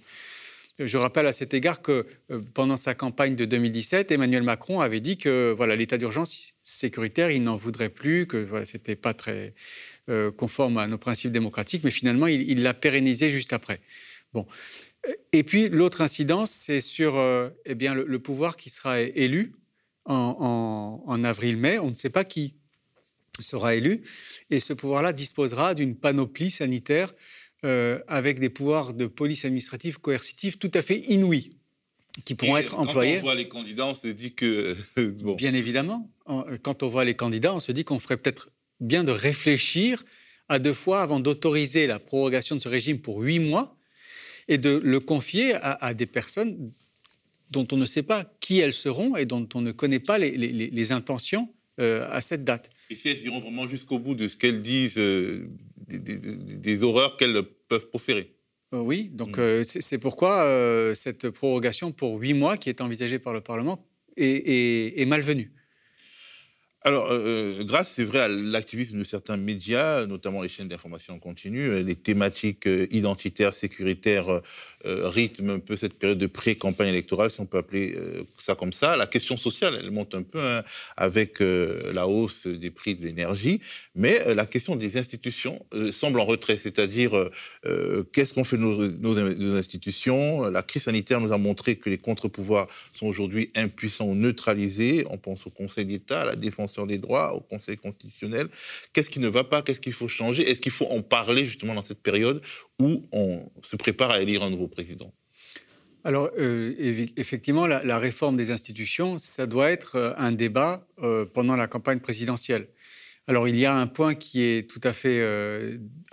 Je 0.79 0.97
rappelle 0.97 1.25
à 1.25 1.31
cet 1.31 1.55
égard 1.55 1.81
que 1.81 2.05
euh, 2.29 2.41
pendant 2.53 2.77
sa 2.77 2.93
campagne 2.93 3.35
de 3.35 3.45
2017, 3.45 4.11
Emmanuel 4.11 4.43
Macron 4.43 4.79
avait 4.79 4.99
dit 4.99 5.17
que 5.17 5.51
voilà 5.51 5.75
l'état 5.75 5.97
d'urgence 5.97 6.53
sécuritaire, 6.61 7.31
il 7.31 7.43
n'en 7.43 7.55
voudrait 7.55 7.89
plus, 7.89 8.27
que 8.27 8.37
voilà, 8.37 8.65
c'était 8.65 8.95
pas 8.95 9.15
très 9.15 9.55
euh, 10.09 10.31
conforme 10.31 10.77
à 10.77 10.85
nos 10.85 10.99
principes 10.99 11.31
démocratiques, 11.31 11.83
mais 11.83 11.89
finalement 11.89 12.27
il 12.27 12.61
l'a 12.61 12.75
pérennisé 12.75 13.31
juste 13.31 13.53
après. 13.53 13.81
Bon. 14.33 14.45
Et 15.31 15.43
puis 15.43 15.69
l'autre 15.69 16.01
incidence, 16.01 16.51
c'est 16.51 16.79
sur 16.79 17.17
euh, 17.17 17.49
eh 17.65 17.73
bien 17.73 17.95
le, 17.95 18.19
pouvoir 18.19 18.55
qui 18.55 18.69
sera 18.69 18.99
élu 18.99 19.55
en, 20.05 21.01
en 21.03 21.23
avril-mai. 21.23 21.79
On 21.79 21.89
ne 21.89 21.95
sait 21.95 22.11
pas 22.11 22.23
qui 22.23 22.53
sera 23.39 23.75
élu, 23.75 24.03
et 24.49 24.59
ce 24.59 24.73
pouvoir-là 24.73 25.13
disposera 25.13 25.73
d'une 25.73 25.95
panoplie 25.95 26.51
sanitaire 26.51 27.13
euh, 27.65 27.99
avec 28.07 28.39
des 28.39 28.49
pouvoirs 28.49 28.93
de 28.93 29.07
police 29.07 29.45
administrative 29.45 29.99
coercitive 29.99 30.57
tout 30.57 30.71
à 30.73 30.81
fait 30.81 30.99
inouïs 31.09 31.57
qui 32.25 32.35
pourront 32.35 32.57
être 32.57 32.77
employés. 32.77 33.15
Quand 33.15 33.19
on 33.19 33.21
voit 33.21 33.35
les 33.35 33.47
candidats, 33.47 33.85
on 33.87 33.95
se 33.95 34.07
dit 34.07 34.33
que... 34.33 34.75
Bien 35.35 35.53
évidemment. 35.53 36.11
Quand 36.63 36.83
on 36.83 36.87
voit 36.87 37.05
les 37.05 37.15
candidats, 37.15 37.53
on 37.53 37.59
se 37.59 37.71
dit 37.71 37.83
qu'on 37.83 37.99
ferait 37.99 38.17
peut-être 38.17 38.49
bien 38.79 39.03
de 39.03 39.11
réfléchir 39.11 40.03
à 40.49 40.59
deux 40.59 40.73
fois 40.73 41.01
avant 41.01 41.19
d'autoriser 41.19 41.87
la 41.87 41.99
prorogation 41.99 42.55
de 42.55 42.61
ce 42.61 42.69
régime 42.69 42.99
pour 42.99 43.21
huit 43.21 43.39
mois 43.39 43.75
et 44.47 44.57
de 44.57 44.79
le 44.83 44.99
confier 44.99 45.55
à, 45.61 45.93
des 45.93 46.05
personnes 46.05 46.71
dont 47.49 47.67
on 47.71 47.77
ne 47.77 47.85
sait 47.85 48.03
pas 48.03 48.25
qui 48.39 48.59
elles 48.59 48.73
seront 48.73 49.15
et 49.15 49.25
dont 49.25 49.47
on 49.55 49.61
ne 49.61 49.71
connaît 49.71 49.99
pas 49.99 50.17
les, 50.17 50.91
intentions 50.91 51.53
euh, 51.79 52.07
à 52.11 52.21
cette 52.21 52.43
date. 52.43 52.69
Et 52.89 52.95
si 52.95 53.09
elles 53.09 53.23
iront 53.23 53.39
vraiment 53.39 53.67
jusqu'au 53.67 53.99
bout 53.99 54.15
de 54.15 54.27
ce 54.27 54.37
qu'elles 54.37 54.61
disent, 54.61 54.97
euh, 54.97 55.47
des, 55.87 56.83
horreurs 56.83 57.17
qu'elles 57.17 57.43
peuvent 57.67 57.87
proférer 57.87 58.33
euh, 58.73 58.79
Oui, 58.79 59.09
donc 59.13 59.37
mm. 59.37 59.63
c'est 59.63 59.97
pourquoi 59.97 60.93
cette 60.95 61.29
prorogation 61.29 61.91
pour 61.91 62.17
huit 62.19 62.33
mois 62.33 62.57
qui 62.57 62.69
est 62.69 62.81
envisagée 62.81 63.19
par 63.19 63.33
le 63.33 63.41
Parlement 63.41 63.85
est 64.15 65.07
malvenue. 65.07 65.51
Alors, 66.87 67.11
euh, 67.11 67.19
euh, 67.59 67.63
grâce, 67.65 67.89
c'est 67.89 68.05
vrai, 68.05 68.19
à 68.19 68.27
l'activisme 68.29 68.97
de 68.97 69.03
certains 69.03 69.35
médias, 69.35 70.05
notamment 70.05 70.41
les 70.41 70.47
chaînes 70.47 70.69
d'information 70.69 71.19
continue, 71.19 71.67
euh, 71.67 71.83
les 71.83 71.95
thématiques 71.95 72.65
identitaires, 72.91 73.53
sécuritaires 73.53 74.41
rythment 74.85 75.55
un 75.55 75.59
peu 75.59 75.75
cette 75.75 75.95
période 75.95 76.17
de 76.17 76.27
pré-campagne 76.27 76.87
électorale, 76.87 77.29
si 77.29 77.41
on 77.41 77.45
peut 77.45 77.57
appeler 77.57 77.93
ça 78.37 78.55
comme 78.55 78.71
ça. 78.71 78.95
La 78.95 79.05
question 79.05 79.35
sociale, 79.35 79.77
elle 79.77 79.91
monte 79.91 80.15
un 80.15 80.21
peu 80.21 80.39
hein, 80.41 80.63
avec 80.95 81.39
la 81.39 82.07
hausse 82.07 82.47
des 82.47 82.71
prix 82.71 82.95
de 82.95 83.03
l'énergie, 83.03 83.59
mais 83.95 84.33
la 84.33 84.45
question 84.45 84.77
des 84.77 84.95
institutions 84.97 85.65
semble 85.91 86.21
en 86.21 86.25
retrait, 86.25 86.57
c'est-à-dire 86.57 87.29
qu'est-ce 88.13 88.33
qu'on 88.33 88.45
fait 88.45 88.55
de 88.55 88.61
nos, 88.61 89.55
institutions? 89.57 90.45
La 90.45 90.63
crise 90.63 90.83
sanitaire 90.83 91.19
nous 91.19 91.33
a 91.33 91.37
montré 91.37 91.75
que 91.75 91.89
les 91.89 91.97
contre-pouvoirs 91.97 92.67
sont 92.93 93.07
aujourd'hui 93.07 93.51
impuissants 93.55 94.05
ou 94.05 94.15
neutralisés. 94.15 95.05
On 95.09 95.17
pense 95.17 95.47
au 95.47 95.49
Conseil 95.49 95.85
d'État, 95.85 96.21
à 96.21 96.25
la 96.25 96.35
défense 96.37 96.76
des 96.85 96.97
droits, 96.97 97.33
au 97.33 97.41
Conseil 97.41 97.77
constitutionnel. 97.77 98.47
Qu'est-ce 98.93 99.09
qui 99.09 99.19
ne 99.19 99.27
va 99.27 99.43
pas? 99.43 99.61
Qu'est-ce 99.61 99.81
qu'il 99.81 99.93
faut 99.93 100.07
changer? 100.07 100.49
Est-ce 100.49 100.61
qu'il 100.61 100.71
faut 100.71 100.87
en 100.87 101.01
parler 101.01 101.45
justement 101.45 101.73
dans 101.73 101.83
cette 101.83 102.01
période 102.01 102.41
où 102.79 103.07
on 103.11 103.49
se 103.63 103.75
prépare 103.75 104.11
à 104.11 104.21
élire 104.21 104.43
un 104.43 104.49
nouveau 104.49 104.67
président? 104.67 105.13
Alors, 106.07 106.29
euh, 106.37 106.73
effectivement, 107.17 107.67
la, 107.67 107.99
réforme 107.99 108.37
des 108.37 108.49
institutions, 108.49 109.17
ça 109.19 109.45
doit 109.45 109.71
être 109.71 109.97
euh, 109.97 110.13
un 110.17 110.31
débat 110.31 110.87
euh, 111.03 111.25
pendant 111.25 111.57
la 111.57 111.67
campagne 111.67 111.99
présidentielle. 111.99 112.69
Alors, 113.27 113.49
il 113.49 113.57
y 113.57 113.65
a 113.65 113.75
un 113.75 113.87
point 113.87 114.15
qui 114.15 114.41
est 114.41 114.69
tout 114.69 114.79
à 114.85 114.93
fait 114.93 115.21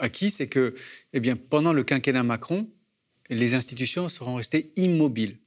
acquis, 0.00 0.30
c'est 0.30 0.49
que, 0.49 0.75
eh 1.12 1.21
bien, 1.21 1.37
pendant 1.37 1.73
le 1.73 1.85
quinquennat 1.85 2.25
Macron, 2.25 2.68
les 3.30 3.54
institutions 3.54 4.09
seront 4.09 4.35
restées 4.35 4.73
immobiles. 4.75 5.38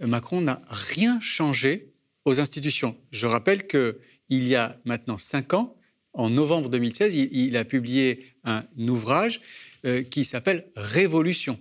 Macron 0.00 0.42
n'a 0.42 0.62
rien 0.68 1.20
changé 1.20 1.92
aux 2.24 2.38
institutions. 2.38 2.96
Je 3.10 3.26
rappelle 3.26 3.66
que 3.66 3.98
il 4.32 4.48
y 4.48 4.56
a 4.56 4.78
maintenant 4.86 5.18
cinq 5.18 5.52
ans, 5.52 5.76
en 6.14 6.30
novembre 6.30 6.70
2016, 6.70 7.14
il, 7.14 7.56
a 7.56 7.64
publié 7.64 8.34
un 8.44 8.64
ouvrage 8.78 9.42
euh, 9.84 10.02
qui 10.02 10.24
s'appelle 10.24 10.66
Révolution. 10.74 11.60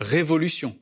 Révolution. 0.00 0.76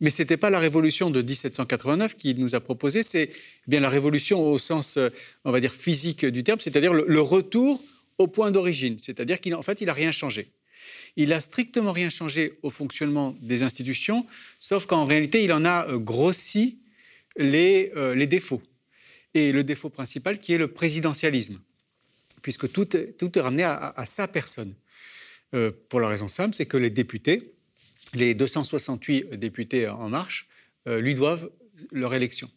Mais 0.00 0.10
ce 0.10 0.22
n'était 0.22 0.36
pas 0.36 0.50
la 0.50 0.58
révolution 0.58 1.10
de 1.10 1.22
1789 1.22 2.16
qu'il 2.16 2.40
nous 2.40 2.56
a 2.56 2.60
proposé, 2.60 3.04
c'est 3.04 3.30
bien 3.68 3.78
la 3.78 3.88
révolution 3.88 4.44
au 4.44 4.58
sens, 4.58 4.96
euh, 4.96 5.10
on 5.44 5.52
va 5.52 5.60
dire, 5.60 5.72
physique 5.72 6.26
du 6.26 6.42
terme, 6.42 6.58
c'est-à-dire 6.58 6.92
le, 6.92 7.20
retour 7.20 7.80
au 8.18 8.26
point 8.26 8.50
d'origine. 8.50 8.98
C'est-à-dire 8.98 9.40
qu'en 9.40 9.62
fait, 9.62 9.80
il 9.80 9.86
n'a 9.86 9.92
rien 9.92 10.10
changé. 10.10 10.50
Il 11.16 11.28
n'a 11.28 11.40
strictement 11.40 11.92
rien 11.92 12.10
changé 12.10 12.58
au 12.62 12.70
fonctionnement 12.70 13.36
des 13.40 13.62
institutions, 13.62 14.26
sauf 14.58 14.86
qu'en 14.86 15.04
réalité, 15.04 15.44
il 15.44 15.52
en 15.52 15.64
a 15.64 15.86
euh, 15.88 15.98
grossi 15.98 16.80
les 17.36 17.92
défauts 18.26 18.62
et 19.34 19.52
le 19.52 19.64
défaut 19.64 19.90
principal 19.90 20.38
qui 20.38 20.52
est 20.52 20.58
le 20.58 20.68
présidentialisme, 20.68 21.60
puisque 22.42 22.70
tout 22.70 22.96
est, 22.96 23.40
ramené 23.40 23.64
à, 23.64 24.04
sa 24.04 24.28
personne. 24.28 24.74
Euh, 25.54 25.70
pour 25.88 26.00
la 26.00 26.08
raison 26.08 26.28
simple, 26.28 26.54
c'est 26.54 26.66
que 26.66 26.76
les 26.76 26.90
députés, 26.90 27.52
les 28.14 28.34
268 28.34 29.34
députés 29.34 29.88
En 29.88 30.08
Marche, 30.08 30.48
euh, 30.88 31.00
lui 31.00 31.14
doivent 31.14 31.50
leur 31.90 32.14
élection. 32.14 32.50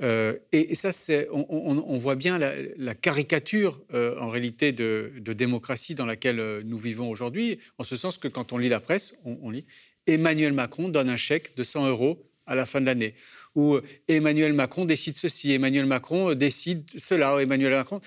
Euh, 0.00 0.36
et, 0.52 0.74
ça, 0.76 0.90
on, 1.32 1.44
on, 1.48 1.98
voit 1.98 2.14
bien 2.14 2.38
la, 2.38 2.94
caricature 2.94 3.82
en 3.92 4.30
réalité 4.30 4.70
de, 4.70 5.12
démocratie 5.16 5.96
dans 5.96 6.06
laquelle 6.06 6.62
nous 6.64 6.78
vivons 6.78 7.10
aujourd'hui, 7.10 7.58
en 7.78 7.84
ce 7.84 7.96
sens 7.96 8.18
que 8.18 8.28
quand 8.28 8.52
on 8.52 8.58
lit 8.58 8.68
la 8.68 8.80
presse, 8.80 9.16
on, 9.24 9.38
on 9.42 9.50
lit 9.50 9.66
Emmanuel 10.06 10.52
Macron 10.52 10.88
donne 10.88 11.10
un 11.10 11.16
chèque 11.16 11.54
de 11.56 11.64
100 11.64 11.88
euros 11.88 12.27
à 12.48 12.54
la 12.54 12.66
fin 12.66 12.80
de 12.80 12.86
l'année 12.86 13.14
où 13.54 13.78
Emmanuel 14.06 14.52
Macron 14.52 14.84
décide 14.84 15.16
ceci, 15.16 15.52
Emmanuel 15.52 15.86
Macron 15.86 16.34
décide 16.34 16.88
cela, 16.96 17.40
Emmanuel 17.40 17.72
Macron. 17.72 18.00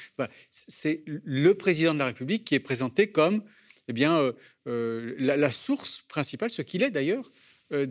c'est 0.49 1.03
le 1.05 1.53
président 1.53 1.93
de 1.93 1.99
la 1.99 2.05
République 2.05 2.45
qui 2.45 2.55
est 2.55 2.59
présenté 2.59 3.07
comme 3.07 3.43
eh 3.87 3.93
bien, 3.93 4.17
euh, 4.17 4.31
euh, 4.67 5.15
la, 5.19 5.51
source 5.51 5.99
principale, 6.07 6.51
ce 6.51 6.61
qu'il 6.61 6.83
est 6.83 6.91
d'ailleurs, 6.91 7.29
euh, 7.73 7.85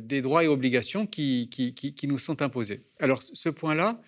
des, 0.00 0.20
droits 0.22 0.44
et 0.44 0.48
obligations 0.48 1.06
qui, 1.06 1.50
nous 2.04 2.18
sont 2.18 2.40
imposés. 2.40 2.82
Alors 2.98 3.20
ce 3.22 3.48
point-là 3.50 4.00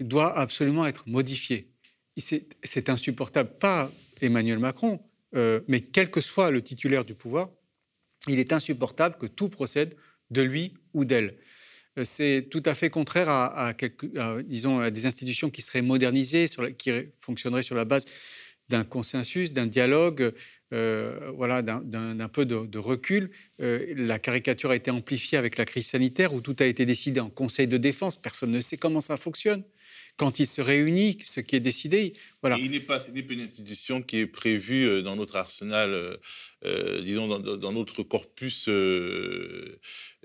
doit 0.00 0.38
absolument 0.38 0.86
être 0.86 1.08
modifié. 1.08 1.70
C'est 2.18 2.90
insupportable, 2.90 3.56
pas 3.58 3.90
Emmanuel 4.20 4.58
Macron, 4.58 5.00
mais 5.32 5.80
quel 5.80 6.10
que 6.10 6.20
soit 6.20 6.50
le 6.50 6.60
titulaire 6.60 7.06
du 7.06 7.14
pouvoir, 7.14 7.48
il 8.28 8.38
est 8.38 8.52
insupportable 8.52 9.16
que 9.18 9.26
tout 9.26 9.48
procède 9.48 9.96
de 10.30 10.42
lui 10.42 10.74
ou 10.94 11.04
d'elle. 11.04 11.36
Euh, 11.98 12.04
c'est 12.04 12.46
tout 12.50 12.62
à 12.66 12.74
fait 12.74 12.90
contraire 12.90 13.28
à, 13.28 13.74
disons, 14.44 14.80
à 14.80 14.90
des 14.90 15.06
institutions 15.06 15.50
qui 15.50 15.62
seraient 15.62 15.82
modernisées, 15.82 16.46
qui 16.78 16.90
fonctionneraient 17.18 17.62
sur 17.62 17.74
la 17.74 17.84
base 17.84 18.06
d'un 18.68 18.84
consensus, 18.84 19.52
d'un 19.52 19.66
dialogue, 19.66 20.32
euh, 20.72 21.32
voilà, 21.34 21.62
d'un 21.62 22.28
peu 22.28 22.44
de, 22.46 22.78
recul. 22.78 23.30
Euh, 23.60 23.92
la 23.96 24.18
caricature 24.18 24.70
a 24.70 24.76
été 24.76 24.90
amplifiée 24.90 25.36
avec 25.36 25.58
la 25.58 25.64
crise 25.64 25.88
sanitaire 25.88 26.32
où 26.32 26.40
tout 26.40 26.56
a 26.60 26.64
été 26.64 26.86
décidé 26.86 27.18
en 27.20 27.30
Conseil 27.30 27.66
de 27.66 27.76
défense. 27.76 28.16
Personne 28.16 28.52
ne 28.52 28.60
sait 28.60 28.76
comment 28.76 29.00
ça 29.00 29.16
fonctionne 29.16 29.64
quand 30.20 30.38
il 30.38 30.46
se 30.46 30.60
réunit, 30.60 31.16
ce 31.24 31.40
qui 31.40 31.56
est 31.56 31.60
décidé. 31.60 32.12
Voilà. 32.42 32.58
il 32.58 32.70
n'est 32.70 32.80
pas, 32.80 33.00
une 33.08 33.40
institution 33.40 34.02
qui 34.02 34.18
est 34.18 34.26
prévue 34.26 34.86
euh, 34.86 35.00
dans 35.00 35.16
notre 35.16 35.36
arsenal, 35.36 35.94
euh, 35.94 36.16
euh, 36.66 37.00
disons, 37.00 37.26
dans, 37.26 37.72
notre 37.72 38.02
corpus 38.02 38.68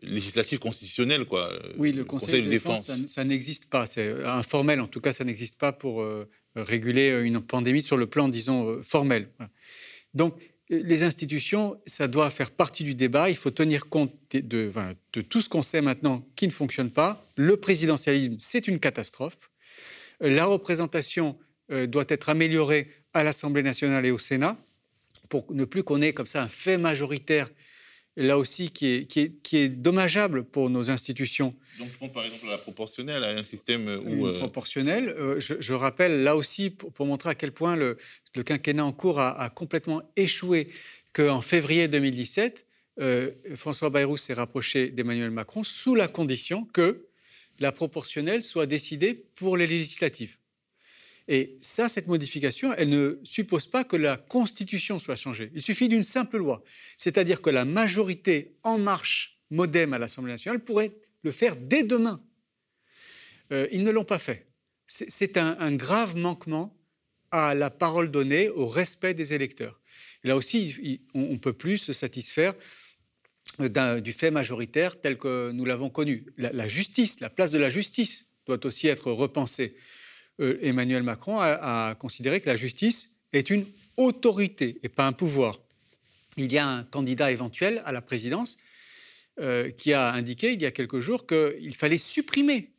législatif 0.02 0.60
constitutionnel. 0.60 1.24
Quoi, 1.24 1.58
oui, 1.78 1.94
le 1.94 2.04
Conseil, 2.04 2.42
de, 2.42 2.50
défense, 2.50 2.92
ça, 3.08 3.24
n'existe 3.24 3.70
pas. 3.70 3.86
C'est 3.86 4.12
informel, 4.26 4.82
en 4.82 4.88
tout 4.88 5.00
cas, 5.00 5.14
ça 5.14 5.24
n'existe 5.24 5.58
pas 5.58 5.72
pour 5.72 6.06
réguler 6.58 7.22
une 7.24 7.40
pandémie 7.40 7.82
sur 7.82 7.96
le 7.96 8.08
plan, 8.08 8.28
disons, 8.28 8.84
formel. 8.84 9.30
Donc, 10.14 10.36
les 10.70 11.04
institutions, 11.04 11.80
ça 11.86 12.10
doit 12.10 12.30
faire 12.32 12.52
partie 12.52 12.84
du 12.84 12.96
débat. 12.96 13.30
Il 13.30 13.38
faut 13.38 13.52
tenir 13.52 13.88
compte 13.88 14.14
de, 14.34 14.70
de 15.14 15.22
tout 15.22 15.40
ce 15.40 15.48
qu'on 15.48 15.64
sait 15.64 15.82
maintenant 15.82 16.28
qui 16.36 16.48
ne 16.48 16.52
fonctionne 16.52 16.92
pas. 16.92 17.26
Le 17.38 17.56
présidentialisme, 17.56 18.36
c'est 18.40 18.68
une 18.68 18.80
catastrophe. 18.80 19.50
La 20.20 20.46
représentation 20.46 21.38
euh, 21.72 21.88
doit 21.88 22.06
être 22.10 22.30
améliorée 22.30 22.90
à 23.14 23.24
l'Assemblée 23.24 23.64
nationale 23.64 24.06
et 24.06 24.12
au 24.12 24.20
Sénat 24.20 24.58
pour 25.30 25.52
ne 25.52 25.66
plus 25.66 25.82
qu'on 25.82 26.02
ait 26.02 26.14
comme 26.14 26.28
ça 26.28 26.44
un 26.44 26.48
fait 26.48 26.78
majoritaire 26.78 27.50
là 28.18 28.38
aussi 28.38 28.70
qui 28.70 28.88
est, 28.88 29.08
qui 29.08 29.58
est, 29.58 29.70
dommageable 29.70 30.44
pour 30.44 30.70
nos 30.70 30.90
institutions. 30.92 31.56
Donc 31.80 31.90
je 31.92 31.98
pense 31.98 32.14
par 32.14 32.24
exemple 32.24 32.48
la 32.48 32.58
proportionnelle, 32.58 33.24
à 33.24 33.30
un 33.30 33.44
système 33.44 34.00
où... 34.06 34.28
Euh, 34.28 34.38
proportionnelle. 34.38 35.10
Euh, 35.10 35.40
je, 35.40 35.74
rappelle 35.74 36.24
là 36.24 36.38
aussi, 36.38 36.70
pour, 36.70 37.06
montrer 37.06 37.32
à 37.32 37.36
quel 37.36 37.52
point 37.52 37.76
le, 37.76 37.98
quinquennat 38.46 38.86
en 38.86 38.94
cours 38.94 39.20
a, 39.20 39.50
complètement 39.50 40.02
échoué, 40.16 40.70
qu'en 41.14 41.42
février 41.42 41.88
2017, 41.88 42.66
François 43.56 43.90
Bayrou 43.90 44.16
s'est 44.16 44.34
rapproché 44.34 44.90
d'Emmanuel 44.90 45.32
Macron 45.32 45.64
sous 45.64 45.96
la 45.96 46.08
condition 46.08 46.64
que 46.64 47.08
la 47.60 47.72
proportionnelle 47.72 48.44
soit 48.44 48.66
décidée 48.66 49.14
pour 49.36 49.58
les 49.58 49.68
législatives. 49.68 50.38
Et 51.28 51.58
ça, 51.60 51.90
cette 51.90 52.08
modification, 52.08 52.74
elle 52.74 52.90
ne 52.90 53.20
suppose 53.24 53.66
pas 53.66 53.84
que 53.84 53.96
la 53.96 54.18
Constitution 54.18 55.00
soit 55.00 55.16
changée. 55.16 55.52
Il 55.56 55.62
suffit 55.62 55.90
d'une 55.90 56.04
simple 56.04 56.38
loi. 56.38 56.64
C'est-à-dire 56.98 57.42
que 57.42 57.50
la 57.50 57.66
majorité 57.66 58.56
en 58.64 58.78
marche 58.78 59.40
modem 59.50 59.94
à 59.94 60.00
l'Assemblée 60.00 60.34
nationale 60.34 60.64
pourrait 60.64 60.96
le 61.24 61.32
faire 61.32 61.56
dès 61.56 61.84
demain. 61.84 62.22
Euh, 63.52 63.68
ils 63.72 63.84
ne 63.84 63.92
l'ont 63.92 64.06
pas 64.06 64.20
fait. 64.20 64.48
C'est 64.88 65.38
un, 65.38 65.76
grave 65.76 66.16
manquement 66.16 66.78
à 67.32 67.56
la 67.56 67.72
parole 67.72 68.12
donnée, 68.12 68.50
au 68.50 68.68
respect 68.68 69.16
des 69.16 69.34
électeurs. 69.34 69.82
là 70.24 70.38
aussi, 70.38 71.02
on 71.16 71.34
ne 71.34 71.38
peut 71.38 71.54
plus 71.54 71.80
se 71.80 71.92
satisfaire 71.92 72.54
du 73.60 74.14
fait 74.14 74.32
majoritaire 74.32 75.00
tel 75.00 75.18
que 75.18 75.52
nous 75.52 75.66
l'avons 75.66 75.90
connu. 75.90 76.26
La, 76.38 76.68
justice, 76.68 77.20
la 77.20 77.30
place 77.30 77.52
de 77.52 77.58
la 77.58 77.70
justice 77.70 78.32
doit 78.46 78.64
aussi 78.66 78.88
être 78.88 79.12
repensée. 79.12 79.76
Euh, 80.42 80.58
Emmanuel 80.62 81.04
Macron 81.04 81.40
a, 81.40 81.96
considéré 81.96 82.42
que 82.42 82.48
la 82.48 82.56
justice 82.56 83.18
est 83.34 83.50
une 83.50 83.66
autorité 83.98 84.80
et 84.84 84.90
pas 84.90 85.08
un 85.08 85.14
pouvoir. 85.14 85.60
Il 86.38 86.52
y 86.52 86.58
a 86.58 86.68
un 86.68 86.84
candidat 86.84 87.32
éventuel 87.32 87.82
à 87.86 87.92
la 87.92 88.02
présidence 88.02 88.58
euh, 89.40 89.72
qui 89.72 89.94
a 89.94 90.12
indiqué 90.12 90.54
il 90.54 90.62
y 90.62 90.66
a 90.66 90.72
quelques 90.72 91.00
jours 91.00 91.26
qu'il 91.26 91.76
fallait 91.76 91.98
supprimer 91.98 92.72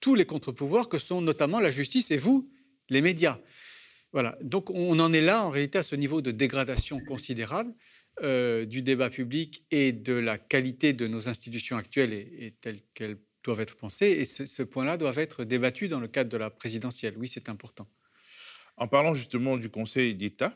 tous 0.00 0.14
les 0.14 0.26
contre-pouvoirs 0.26 0.88
que 0.88 0.98
sont 0.98 1.20
notamment 1.20 1.60
la 1.60 1.70
justice 1.70 2.10
et 2.10 2.16
vous, 2.16 2.50
les 2.90 3.00
médias. 3.00 3.38
Voilà. 4.12 4.36
Donc 4.42 4.70
on 4.70 4.98
en 4.98 5.12
est 5.12 5.20
là, 5.20 5.44
en 5.44 5.50
réalité, 5.50 5.78
à 5.78 5.82
ce 5.82 5.96
niveau 5.96 6.20
de 6.20 6.30
dégradation 6.30 7.00
considérable 7.00 7.72
euh, 8.22 8.66
du 8.66 8.82
débat 8.82 9.08
public 9.08 9.64
et 9.70 9.92
de 9.92 10.12
la 10.12 10.36
qualité 10.36 10.92
de 10.92 11.06
nos 11.06 11.28
institutions 11.28 11.76
actuelles 11.76 12.12
et, 12.12 12.54
telles 12.60 12.80
qu'elles 12.92 13.18
doivent 13.42 13.60
être 13.60 13.76
pensées. 13.76 14.08
Et 14.08 14.24
ce, 14.24 14.62
point-là 14.62 14.96
doit 14.96 15.14
être 15.16 15.44
débattu 15.44 15.88
dans 15.88 16.00
le 16.00 16.08
cadre 16.08 16.28
de 16.28 16.36
la 16.36 16.50
présidentielle. 16.50 17.14
Oui, 17.16 17.28
c'est 17.28 17.48
important. 17.48 17.88
En 18.76 18.88
parlant 18.88 19.14
justement 19.14 19.56
du 19.56 19.70
Conseil 19.70 20.14
d'État, 20.14 20.54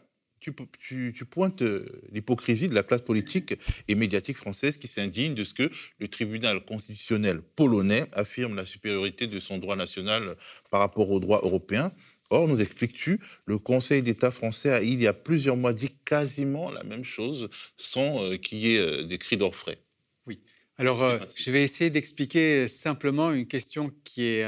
tu, 0.79 1.13
tu, 1.15 1.25
pointes 1.25 1.63
euh, 1.63 1.87
l'hypocrisie 2.13 2.69
de 2.69 2.75
la 2.75 2.83
classe 2.83 3.01
politique 3.01 3.55
et 3.89 3.95
médiatique 3.95 4.37
française 4.37 4.77
qui 4.77 4.89
s'indigne 4.89 5.35
de 5.35 5.45
ce 5.45 5.55
que 5.55 5.71
le 5.99 6.09
tribunal 6.09 6.65
constitutionnel 6.67 7.41
polonais 7.41 8.05
affirme 8.13 8.55
la 8.55 8.67
supériorité 8.67 9.27
de 9.27 9.41
son 9.41 9.57
droit 9.57 9.77
national 9.77 10.37
par 10.71 10.81
rapport 10.81 11.11
au 11.11 11.19
droit 11.19 11.41
européen. 11.43 11.93
Or, 12.31 12.49
nous 12.49 12.61
expliques-tu, 12.61 13.21
le 13.47 13.59
Conseil 13.59 14.03
d'État 14.03 14.31
français 14.31 14.71
a, 14.71 14.83
il 14.83 15.01
y 15.03 15.07
a 15.07 15.13
plusieurs 15.13 15.57
mois, 15.57 15.75
dit 15.75 15.91
quasiment 16.05 16.71
la 16.71 16.83
même 16.83 17.05
chose 17.05 17.49
sans 17.77 18.23
euh, 18.23 18.37
qu'il 18.37 18.59
y 18.59 18.75
ait 18.75 18.79
euh, 18.79 19.05
des 19.05 19.19
cris 19.19 19.37
d'orfraie. 19.37 19.79
Oui. 20.27 20.41
Alors, 20.79 21.03
euh, 21.03 21.19
je 21.37 21.51
vais 21.51 21.63
essayer 21.63 21.91
d'expliquer 21.91 22.67
simplement 22.67 23.31
une 23.33 23.47
question 23.47 23.93
qui 24.05 24.25
est 24.25 24.47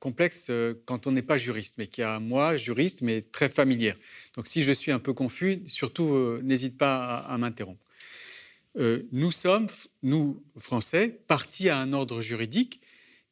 complexe 0.00 0.50
quand 0.84 1.06
on 1.06 1.12
n'est 1.12 1.22
pas 1.22 1.36
juriste, 1.36 1.78
mais 1.78 1.86
qui 1.86 2.00
est 2.00 2.04
à 2.04 2.18
moi, 2.18 2.56
juriste, 2.56 3.02
mais 3.02 3.22
très 3.22 3.48
familière. 3.48 3.96
Donc, 4.36 4.46
si 4.46 4.62
je 4.62 4.72
suis 4.72 4.90
un 4.90 4.98
peu 4.98 5.14
confus, 5.14 5.62
surtout, 5.64 6.38
n'hésite 6.42 6.76
pas 6.76 7.18
à 7.18 7.38
m'interrompre. 7.38 7.86
nous 8.76 9.32
sommes, 9.32 9.68
nous, 10.02 10.42
Français, 10.58 11.22
partis 11.26 11.70
à 11.70 11.78
un 11.78 11.94
ordre 11.94 12.20
juridique 12.20 12.80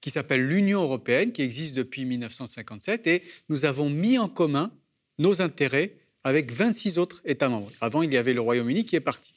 qui 0.01 0.11
s'appelle 0.11 0.47
l'Union 0.47 0.83
européenne, 0.83 1.33
qui 1.33 1.43
existe 1.43 1.77
depuis 1.77 2.05
1957, 2.05 3.07
et 3.07 3.23
nous 3.49 3.65
avons 3.65 3.91
mis 3.91 4.19
en 4.19 4.29
commun 4.29 4.73
nos 5.19 5.43
intérêts 5.43 5.97
avec 6.25 6.53
26 6.53 6.99
autres 6.99 7.21
États 7.25 7.49
membres. 7.49 7.71
Avant, 7.81 8.03
il 8.03 8.13
y 8.13 8.17
avait 8.17 8.33
le 8.33 8.41
Royaume-Uni 8.41 8.85
qui 8.85 8.97
est 8.97 9.01
parti. 9.01 9.33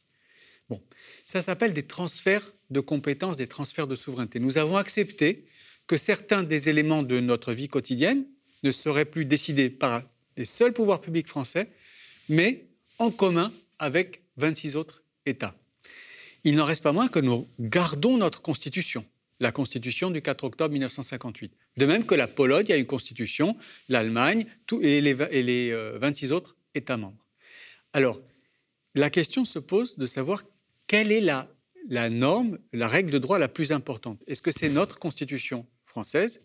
Bon, 0.69 0.81
ça 1.25 1.41
s'appelle 1.41 1.73
des 1.73 1.83
transferts 1.83 2.53
de 2.69 2.79
compétences, 2.79 3.37
des 3.37 3.47
transferts 3.47 3.87
de 3.87 3.95
souveraineté. 3.95 4.39
Nous 4.39 4.57
avons 4.57 4.77
accepté 4.77 5.45
que 5.87 5.97
certains 5.97 6.43
des 6.43 6.69
éléments 6.69 7.03
de 7.03 7.19
notre 7.19 7.53
vie 7.53 7.67
quotidienne 7.67 8.25
ne 8.63 8.71
seraient 8.71 9.05
plus 9.05 9.25
décidés 9.25 9.69
par 9.69 10.03
les 10.37 10.45
seuls 10.45 10.73
pouvoirs 10.73 11.01
publics 11.01 11.27
français, 11.27 11.69
mais 12.29 12.67
en 12.99 13.11
commun 13.11 13.51
avec 13.79 14.21
26 14.37 14.77
autres 14.77 15.03
États. 15.25 15.55
Il 16.45 16.55
n'en 16.55 16.65
reste 16.65 16.83
pas 16.83 16.91
moins 16.91 17.07
que 17.07 17.19
nous 17.19 17.47
gardons 17.59 18.17
notre 18.17 18.41
constitution 18.41 19.05
la 19.43 19.51
Constitution 19.51 20.09
du 20.09 20.21
4 20.21 20.45
octobre 20.45 20.71
1958. 20.71 21.53
De 21.77 21.85
même 21.85 22.05
que 22.05 22.15
la 22.15 22.27
Pologne 22.27 22.71
a 22.71 22.77
une 22.77 22.85
Constitution, 22.85 23.55
l'Allemagne 23.89 24.45
et 24.81 25.01
les, 25.01 25.21
et 25.31 25.43
les 25.43 25.73
26 25.73 26.31
euh, 26.31 26.35
autres 26.35 26.55
États 26.73 26.97
membres. 26.97 27.23
Alors, 27.91 28.21
la 28.95 29.09
question 29.09 29.43
se 29.43 29.59
pose 29.59 29.97
de 29.97 30.05
savoir 30.05 30.43
quelle 30.87 31.11
est 31.11 31.21
la, 31.21 31.51
la 31.89 32.09
norme, 32.09 32.57
la 32.71 32.87
règle 32.87 33.11
de 33.11 33.17
droit 33.17 33.37
la 33.37 33.49
plus 33.49 33.73
importante. 33.73 34.23
Est-ce 34.27 34.41
que 34.41 34.51
c'est 34.51 34.69
notre 34.69 34.97
Constitution 34.97 35.67
française 35.83 36.39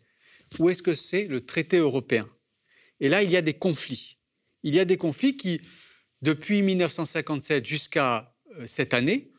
ou 0.59 0.69
est-ce 0.69 0.83
que 0.83 0.95
c'est 0.95 1.25
le 1.25 1.47
traité 1.47 1.77
européen? 1.77 2.29
Et 2.99 3.09
là, 3.09 3.23
il 3.23 3.31
y 3.31 3.37
a 3.37 3.43
des 3.43 3.55
conflits. 3.55 4.19
Il 4.65 4.75
y 4.75 4.81
a 4.81 4.85
des 4.85 4.97
conflits 4.97 5.37
qui, 5.37 5.61
depuis 6.21 6.63
1957 6.63 7.65
jusqu'à 7.65 8.35
euh, 8.59 8.67
cette 8.67 8.93
année, 8.93 9.31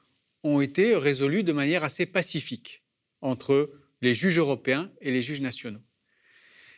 ont 0.44 0.62
été 0.62 0.96
résolus 0.96 1.44
de 1.44 1.52
manière 1.52 1.84
assez 1.84 2.06
pacifique 2.06 2.84
entre 3.22 3.72
les 4.02 4.14
juges 4.14 4.38
européens 4.38 4.92
et 5.02 5.12
les 5.12 5.22
juges 5.22 5.42
nationaux. 5.42 5.82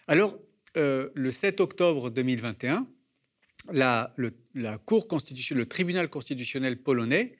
Alors, 0.08 0.38
euh, 0.77 1.10
le 1.13 1.32
7 1.32 1.60
octobre 1.60 2.10
2021, 2.10 2.88
la, 3.71 4.13
le, 4.15 4.32
le 4.54 5.63
tribunal 5.65 6.10
constitutionnel 6.10 6.82
polonais 6.82 7.38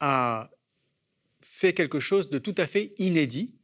a 0.00 0.50
fait 1.40 1.72
quelque 1.72 2.00
chose 2.00 2.28
de 2.28 2.38
tout 2.38 2.54
à 2.58 2.66
fait 2.66 2.92
inédit 2.98 3.54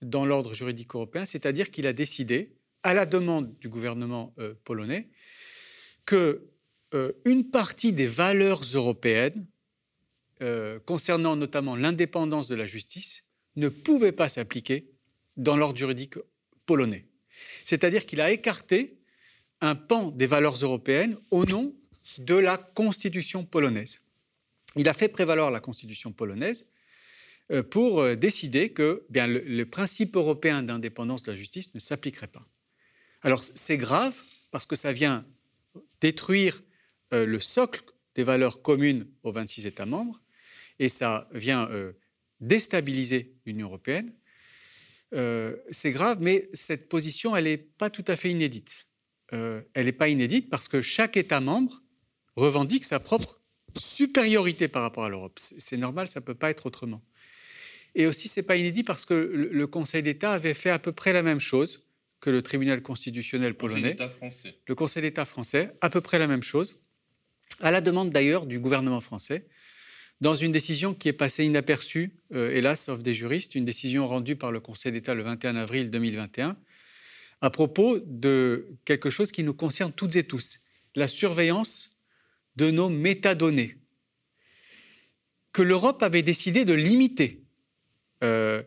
dans 0.00 0.24
l'ordre 0.24 0.54
juridique 0.54 0.94
européen, 0.94 1.24
c'est-à-dire 1.24 1.70
qu'il 1.70 1.86
a 1.86 1.92
décidé, 1.92 2.56
à 2.82 2.94
la 2.94 3.06
demande 3.06 3.56
du 3.60 3.68
gouvernement 3.68 4.34
euh, 4.38 4.54
polonais, 4.64 5.08
que 6.04 6.48
euh, 6.94 7.12
une 7.24 7.50
partie 7.50 7.92
des 7.92 8.08
valeurs 8.08 8.62
européennes, 8.74 9.46
concernant 10.86 11.36
notamment 11.36 11.76
l'indépendance 11.76 12.48
de 12.48 12.56
la 12.56 12.66
justice, 12.66 13.22
ne 13.56 13.68
pouvait 13.68 14.12
pas 14.12 14.28
s'appliquer 14.28 14.90
dans 15.36 15.56
l'ordre 15.56 15.78
juridique 15.78 16.14
polonais. 16.66 17.06
C'est-à-dire 17.64 18.06
qu'il 18.06 18.20
a 18.20 18.30
écarté 18.30 18.98
un 19.60 19.74
pan 19.74 20.10
des 20.10 20.26
valeurs 20.26 20.56
européennes 20.56 21.16
au 21.30 21.44
nom 21.44 21.74
de 22.18 22.34
la 22.34 22.58
constitution 22.58 23.44
polonaise. 23.44 24.02
Il 24.76 24.88
a 24.88 24.94
fait 24.94 25.08
prévaloir 25.08 25.50
la 25.50 25.60
constitution 25.60 26.12
polonaise 26.12 26.68
euh, 27.50 27.62
pour 27.62 28.00
euh, 28.00 28.16
décider 28.16 28.70
que 28.70 29.06
bien, 29.10 29.26
le, 29.26 29.64
principe 29.64 30.16
européen 30.16 30.62
d'indépendance 30.62 31.22
de 31.22 31.32
la 31.32 31.36
justice 31.36 31.74
ne 31.74 31.80
s'appliquerait 31.80 32.28
pas. 32.28 32.46
Alors 33.22 33.44
c'est 33.44 33.76
grave 33.76 34.20
parce 34.50 34.66
que 34.66 34.76
ça 34.76 34.92
vient 34.92 35.24
détruire 36.00 36.62
euh, 37.12 37.24
le 37.26 37.38
socle 37.38 37.82
des 38.14 38.24
valeurs 38.24 38.62
communes 38.62 39.06
aux 39.22 39.32
26 39.32 39.66
États 39.66 39.86
membres 39.86 40.20
et 40.78 40.88
ça 40.88 41.28
vient 41.32 41.68
déstabiliser 42.42 43.34
l'Union 43.46 43.68
européenne. 43.68 44.12
Euh, 45.14 45.56
c'est 45.70 45.92
grave, 45.92 46.18
mais 46.20 46.48
cette 46.52 46.88
position, 46.88 47.34
elle 47.34 47.44
n'est 47.44 47.56
pas 47.58 47.88
tout 47.88 48.04
à 48.06 48.16
fait 48.16 48.30
inédite. 48.30 48.86
Euh, 49.32 49.62
elle 49.74 49.86
n'est 49.86 49.92
pas 49.92 50.08
inédite 50.08 50.50
parce 50.50 50.68
que 50.68 50.82
chaque 50.82 51.16
État 51.16 51.40
membre 51.40 51.82
revendique 52.36 52.84
sa 52.84 53.00
propre 53.00 53.40
supériorité 53.78 54.68
par 54.68 54.82
rapport 54.82 55.04
à 55.04 55.08
l'Europe. 55.08 55.38
C'est 55.38 55.76
normal, 55.76 56.08
ça 56.08 56.20
ne 56.20 56.24
peut 56.24 56.34
pas 56.34 56.50
être 56.50 56.66
autrement. 56.66 57.02
Et 57.94 58.06
aussi, 58.06 58.28
ce 58.28 58.40
n'est 58.40 58.46
pas 58.46 58.56
inédit 58.56 58.84
parce 58.84 59.04
que 59.04 59.14
le 59.14 59.66
Conseil 59.66 60.02
d'État 60.02 60.32
avait 60.32 60.54
fait 60.54 60.70
à 60.70 60.78
peu 60.78 60.92
près 60.92 61.12
la 61.12 61.22
même 61.22 61.40
chose 61.40 61.88
que 62.20 62.30
le 62.30 62.42
tribunal 62.42 62.82
constitutionnel 62.82 63.54
polonais. 63.54 63.96
Le 64.66 64.74
Conseil 64.74 65.02
d'État 65.02 65.24
français, 65.24 65.72
à 65.80 65.90
peu 65.90 66.00
près 66.00 66.18
la 66.18 66.26
même 66.26 66.42
chose, 66.42 66.80
à 67.60 67.70
la 67.70 67.80
demande 67.80 68.10
d'ailleurs 68.10 68.46
du 68.46 68.60
gouvernement 68.60 69.00
français, 69.00 69.46
dans 70.22 70.36
une 70.36 70.52
décision 70.52 70.94
qui 70.94 71.08
est 71.08 71.12
passée 71.12 71.44
inaperçue, 71.44 72.12
euh, 72.32 72.54
hélas, 72.54 72.84
sauf 72.84 73.00
des 73.00 73.12
juristes, 73.12 73.56
une 73.56 73.64
décision 73.64 74.06
rendue 74.06 74.36
par 74.36 74.52
le 74.52 74.60
Conseil 74.60 74.92
d'État 74.92 75.14
le 75.14 75.24
21 75.24 75.56
avril 75.56 75.90
2021, 75.90 76.56
à 77.40 77.50
propos 77.50 77.98
de 77.98 78.68
quelque 78.84 79.10
chose 79.10 79.32
qui 79.32 79.42
nous 79.42 79.52
concerne 79.52 79.92
toutes 79.92 80.14
et 80.14 80.22
tous, 80.22 80.60
la 80.94 81.08
surveillance 81.08 81.98
de 82.54 82.70
nos 82.70 82.88
métadonnées, 82.88 83.78
que 85.52 85.62
l'Europe 85.62 86.04
avait 86.04 86.22
décidé 86.22 86.64
de 86.64 86.72
limiter, 86.72 87.42
euh, 88.22 88.62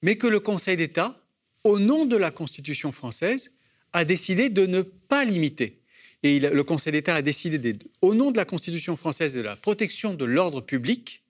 mais 0.00 0.14
que 0.14 0.28
le 0.28 0.38
Conseil 0.38 0.76
d'État, 0.76 1.20
au 1.64 1.80
nom 1.80 2.04
de 2.06 2.16
la 2.16 2.30
Constitution 2.30 2.92
française, 2.92 3.52
a 3.92 4.04
décidé 4.04 4.48
de 4.48 4.64
ne 4.64 4.82
pas 4.82 5.24
limiter. 5.24 5.82
Et 6.22 6.40
le 6.40 6.64
Conseil 6.64 6.92
d'État 6.92 7.14
a 7.14 7.22
décidé, 7.22 7.78
au 8.02 8.14
nom 8.14 8.32
de 8.32 8.36
la 8.36 8.44
Constitution 8.44 8.96
française 8.96 9.36
et 9.36 9.38
de 9.38 9.44
la 9.44 9.56
protection 9.56 10.14
de 10.14 10.24
l'ordre 10.24 10.60
public, 10.60 11.22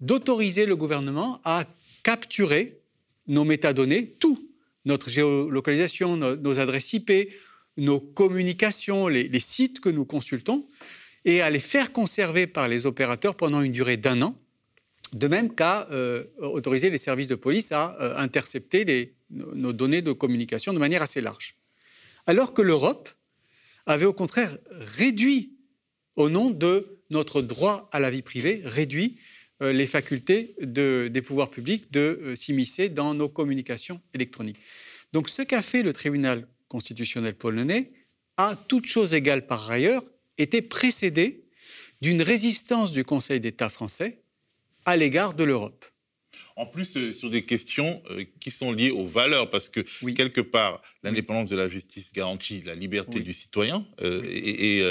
d'autoriser 0.00 0.66
le 0.66 0.76
gouvernement 0.76 1.40
à 1.44 1.66
capturer 2.02 2.80
nos 3.26 3.44
métadonnées, 3.44 4.06
tout, 4.18 4.50
notre 4.84 5.08
géolocalisation, 5.08 6.16
nos, 6.16 6.58
adresses 6.58 6.92
IP, 6.92 7.12
nos 7.76 8.00
communications, 8.00 9.08
les, 9.08 9.40
sites 9.40 9.80
que 9.80 9.88
nous 9.88 10.04
consultons, 10.04 10.66
et 11.24 11.42
à 11.42 11.50
les 11.50 11.60
faire 11.60 11.92
conserver 11.92 12.46
par 12.46 12.68
les 12.68 12.86
opérateurs 12.86 13.34
pendant 13.34 13.62
une 13.62 13.72
durée 13.72 13.96
d'un 13.96 14.22
an, 14.22 14.36
de 15.12 15.28
même 15.28 15.54
qu'à 15.54 15.88
euh, 15.90 16.24
autoriser 16.38 16.88
les 16.88 16.98
services 16.98 17.28
de 17.28 17.34
police 17.34 17.72
à 17.72 17.96
euh, 18.00 18.16
intercepter 18.16 19.14
nos 19.30 19.72
données 19.72 20.02
de 20.02 20.12
communication 20.12 20.72
de 20.72 20.78
manière 20.78 21.02
assez 21.02 21.20
large. 21.20 21.56
Alors 22.26 22.54
que 22.54 22.62
l'Europe 22.62 23.10
avait 23.90 24.06
au 24.06 24.12
contraire 24.12 24.56
réduit, 24.70 25.58
au 26.16 26.28
nom 26.28 26.50
de 26.50 27.02
notre 27.10 27.42
droit 27.42 27.88
à 27.92 28.00
la 28.00 28.10
vie 28.10 28.22
privée, 28.22 28.62
réduit 28.64 29.18
euh, 29.62 29.72
les 29.72 29.86
facultés 29.86 30.54
des 30.60 31.22
pouvoirs 31.22 31.50
publics 31.50 31.90
de 31.92 32.20
euh, 32.22 32.36
s'immiscer 32.36 32.88
dans 32.88 33.14
nos 33.14 33.28
communications 33.28 34.00
électroniques. 34.14 34.60
Donc 35.12 35.28
ce 35.28 35.42
qu'a 35.42 35.62
fait 35.62 35.82
le 35.82 35.92
tribunal 35.92 36.46
constitutionnel 36.68 37.34
polonais, 37.34 37.92
à 38.36 38.56
toute 38.68 38.86
chose 38.86 39.12
égale 39.12 39.46
par 39.46 39.70
ailleurs, 39.70 40.04
était 40.38 40.62
précédé 40.62 41.44
d'une 42.00 42.22
résistance 42.22 42.92
du 42.92 43.04
Conseil 43.04 43.40
d'État 43.40 43.68
français 43.68 44.22
à 44.84 44.96
l'égard 44.96 45.34
de 45.34 45.44
l'Europe. 45.44 45.84
En 46.60 46.66
plus, 46.66 46.94
euh, 46.98 47.14
sur 47.14 47.30
des 47.30 47.46
questions 47.46 48.02
euh, 48.10 48.22
qui 48.38 48.50
sont 48.50 48.70
liées 48.70 48.90
aux 48.90 49.06
valeurs, 49.06 49.48
parce 49.48 49.70
que 49.70 49.80
quelque 50.12 50.42
part, 50.42 50.82
l'indépendance 51.02 51.48
de 51.48 51.56
la 51.56 51.70
justice 51.70 52.12
garantit 52.12 52.60
la 52.66 52.74
liberté 52.74 53.20
du 53.20 53.32
citoyen 53.32 53.86
euh, 54.02 54.22
et, 54.28 54.84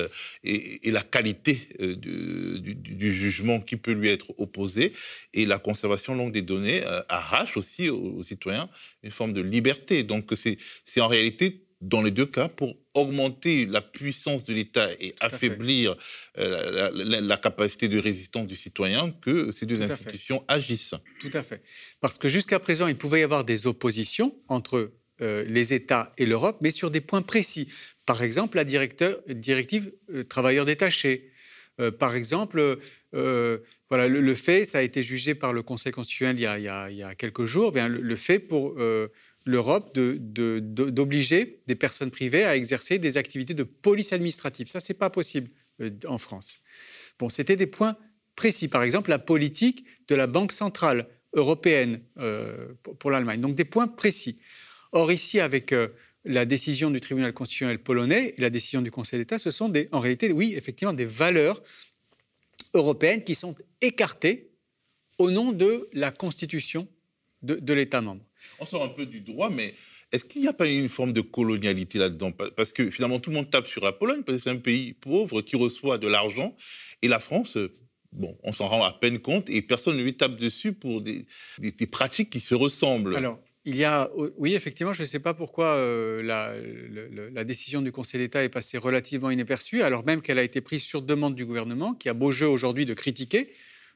et, 0.44 0.92
la 0.92 1.04
qualité 1.04 1.60
du, 1.80 3.14
jugement 3.14 3.60
qui 3.60 3.76
peut 3.76 3.92
lui 3.92 4.10
être 4.10 4.34
opposé, 4.40 4.94
et 5.36 5.46
la 5.46 5.60
conservation 5.60 6.16
longue 6.16 6.32
des 6.32 6.42
données 6.42 6.82
arrache 7.08 7.56
aussi 7.56 7.90
aux, 7.90 8.24
citoyens 8.24 8.68
une 9.04 9.12
forme 9.12 9.34
de 9.34 9.42
liberté. 9.42 10.02
Donc 10.04 10.34
c'est 10.36 11.02
en 11.02 11.08
réalité 11.08 11.69
dans 11.82 12.02
les 12.02 12.12
deux 12.12 12.26
cas 12.26 12.50
pour 12.50 12.76
augmenter 12.94 13.66
la 13.66 13.82
puissance 13.82 14.44
de 14.44 14.54
l'État 14.54 14.90
et 15.00 15.16
affaiblir 15.20 15.96
euh, 16.38 16.92
la, 16.94 17.38
capacité 17.38 17.88
de 17.88 17.98
résistance 17.98 18.48
du 18.48 18.58
citoyen 18.58 19.12
que 19.12 19.52
ces 19.52 19.66
deux 19.66 19.82
institutions 19.82 20.44
agissent. 20.48 20.96
Tout 21.22 21.32
à 21.34 21.44
fait. 21.44 21.62
Parce 22.02 22.18
que 22.18 22.28
jusqu'à 22.28 22.60
présent, 22.60 22.88
il 22.88 22.98
pouvait 22.98 23.22
y 23.22 23.24
avoir 23.24 23.46
des 23.46 23.68
oppositions 23.68 24.36
entre 24.50 24.92
euh, 25.22 25.46
les 25.48 25.74
États 25.74 26.14
et 26.18 26.26
l'Europe, 26.26 26.58
mais 26.62 26.72
sur 26.72 26.92
des 26.92 27.02
points 27.02 27.22
précis. 27.22 27.70
Par 28.06 28.24
exemple, 28.24 28.58
la 28.58 28.66
directive 28.66 29.94
euh, 30.10 30.24
travailleurs 30.24 30.66
détachés. 30.66 31.32
par 31.98 32.14
exemple, 32.16 32.78
voilà, 33.14 34.08
le, 34.08 34.36
fait, 34.36 34.66
ça 34.66 34.80
a 34.80 34.82
été 34.82 35.02
jugé 35.02 35.34
par 35.34 35.54
le 35.54 35.64
Conseil 35.64 35.94
constitutionnel 35.94 36.36
il 36.38 36.64
y 36.98 37.04
a, 37.04 37.16
quelques 37.16 37.46
jours, 37.46 37.72
bien, 37.72 37.88
le, 37.88 38.16
fait 38.18 38.40
pour 38.40 38.76
l'Europe 39.50 39.94
d'obliger 39.96 41.62
des 41.68 41.76
personnes 41.76 42.12
privées 42.12 42.46
à 42.46 42.56
exercer 42.56 43.00
des 43.00 43.18
activités 43.18 43.54
de 43.56 43.64
police 43.64 44.14
administrative. 44.14 44.68
Ça, 44.68 44.80
c'est 44.80 44.94
pas 44.94 45.10
possible 45.10 45.50
euh, 45.82 45.90
en 46.08 46.20
France. 46.20 46.60
Bon, 47.18 47.30
c'était 47.30 47.56
des 47.56 47.68
points 47.68 47.98
précis. 48.36 48.68
Par 48.68 48.84
exemple, 48.84 49.10
la 49.10 49.20
politique 49.20 49.86
de 50.08 50.16
la 50.16 50.28
Banque 50.28 50.52
centrale 50.52 51.08
européenne 51.34 52.02
euh, 52.20 52.74
pour, 53.00 53.10
l'Allemagne. 53.10 53.42
Donc 53.42 53.56
des 53.56 53.66
points 53.66 53.88
précis. 53.88 54.40
Or, 54.92 55.12
ici, 55.12 55.40
avec 55.40 55.74
euh, 55.74 55.90
la 56.26 56.46
décision 56.46 56.92
du 56.92 57.00
tribunal 57.02 57.34
constitutionnel 57.34 57.80
polonais 57.80 58.36
et 58.38 58.42
la 58.42 58.52
décision 58.52 58.82
du 58.82 58.92
Conseil 58.92 59.20
d'État, 59.20 59.40
ce 59.40 59.50
sont 59.50 59.74
en 59.92 60.00
réalité, 60.00 60.32
oui, 60.32 60.54
effectivement, 60.56 60.94
des 60.94 61.06
valeurs 61.06 61.62
européennes 62.76 63.24
qui 63.24 63.34
sont 63.34 63.56
écartées 63.82 64.52
au 65.18 65.32
nom 65.32 65.52
de 65.52 65.90
la 65.94 66.12
constitution 66.12 66.88
de 67.42 67.74
l'État 67.74 68.02
membre 68.02 68.29
on 68.60 68.66
sort 68.66 68.84
un 68.84 68.90
peu 68.90 69.06
du 69.06 69.22
droit, 69.22 69.50
mais 69.50 69.74
est-ce 70.12 70.26
qu'il 70.26 70.42
n'y 70.42 70.48
a 70.48 70.54
pas 70.54 70.68
une 70.68 70.90
forme 70.90 71.14
de 71.14 71.22
colonialité 71.22 72.00
là-dedans? 72.00 72.32
Parce 72.32 72.74
que 72.74 72.90
finalement, 72.90 73.20
tout 73.20 73.30
le 73.30 73.36
monde 73.36 73.50
tape 73.50 73.68
sur 73.68 73.84
la 73.84 73.92
Pologne, 73.92 74.24
parce 74.24 74.38
que 74.38 74.44
c'est 74.44 74.50
un 74.50 74.58
pays 74.58 74.94
pauvre 74.94 75.42
qui 75.42 75.56
reçoit 75.56 75.98
de 75.98 76.08
l'argent, 76.08 76.56
et 77.02 77.08
la 77.08 77.20
France, 77.20 77.58
euh, 77.58 77.72
bon, 78.12 78.38
on 78.44 78.52
s'en 78.52 78.68
rend 78.68 78.84
à 78.84 78.92
peine 78.92 79.20
compte, 79.20 79.50
et 79.50 79.62
personne 79.62 79.98
ne 79.98 80.04
lui 80.04 80.16
tape 80.18 80.36
dessus 80.36 80.74
pour 80.74 81.02
des, 81.02 81.26
pratiques 81.92 82.32
qui 82.32 82.40
se 82.40 82.56
ressemblent. 82.56 83.16
Alors, 83.16 83.40
il 83.66 83.76
y 83.76 83.84
a, 83.84 84.10
oui, 84.38 84.56
effectivement, 84.56 84.94
je 84.94 85.02
ne 85.02 85.06
sais 85.06 85.20
pas 85.20 85.34
pourquoi 85.36 85.76
euh, 85.76 86.24
la, 86.24 87.44
décision 87.44 87.82
du 87.82 87.92
Conseil 87.92 88.20
d'État 88.20 88.44
est 88.44 88.50
passée 88.50 88.78
relativement 88.78 89.30
inaperçue, 89.30 89.84
alors 89.84 90.06
même 90.06 90.22
qu'elle 90.22 90.40
a 90.40 90.44
été 90.44 90.62
prise 90.62 90.84
sur 90.84 91.04
demande 91.04 91.36
du 91.36 91.46
gouvernement, 91.46 91.94
qui 91.94 92.10
a 92.10 92.14
beau 92.14 92.32
jeu 92.32 92.48
aujourd'hui 92.48 92.86
de 92.86 92.94
critiquer 92.96 93.54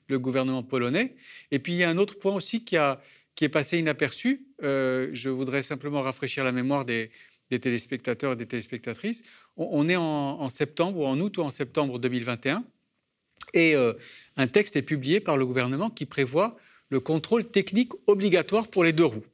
le 0.07 0.19
gouvernement 0.19 0.63
polonais. 0.63 1.15
Et 1.51 1.59
puis 1.59 1.73
il 1.73 1.77
y 1.77 1.83
a 1.83 1.89
un 1.89 1.97
autre 1.97 2.19
point 2.19 2.35
aussi 2.35 2.63
qui 2.63 2.77
a, 2.77 3.01
qui 3.35 3.45
est 3.45 3.49
passé 3.49 3.79
inaperçu. 3.79 4.45
Euh, 4.63 5.09
je 5.13 5.29
voudrais 5.29 5.61
simplement 5.61 6.01
rafraîchir 6.01 6.43
la 6.43 6.51
mémoire 6.51 6.85
des, 6.85 7.11
téléspectateurs 7.49 8.33
et 8.33 8.35
des 8.35 8.47
téléspectatrices. 8.47 9.23
On, 9.57 9.87
est 9.87 9.95
en, 9.95 10.49
septembre 10.49 10.99
ou 10.99 11.05
en 11.05 11.19
août 11.19 11.37
ou 11.37 11.41
en 11.41 11.51
septembre 11.51 11.99
2021 11.99 12.63
et 13.53 13.75
euh, 13.75 13.93
un 14.37 14.47
texte 14.47 14.75
est 14.75 14.81
publié 14.81 15.19
par 15.19 15.37
le 15.37 15.45
gouvernement 15.45 15.91
qui 15.91 16.07
prévoit 16.07 16.57
le 16.89 16.99
contrôle 16.99 17.45
technique 17.45 17.91
obligatoire 18.07 18.67
pour 18.69 18.83
les 18.83 18.91
deux 18.91 19.05
roues. 19.05 19.25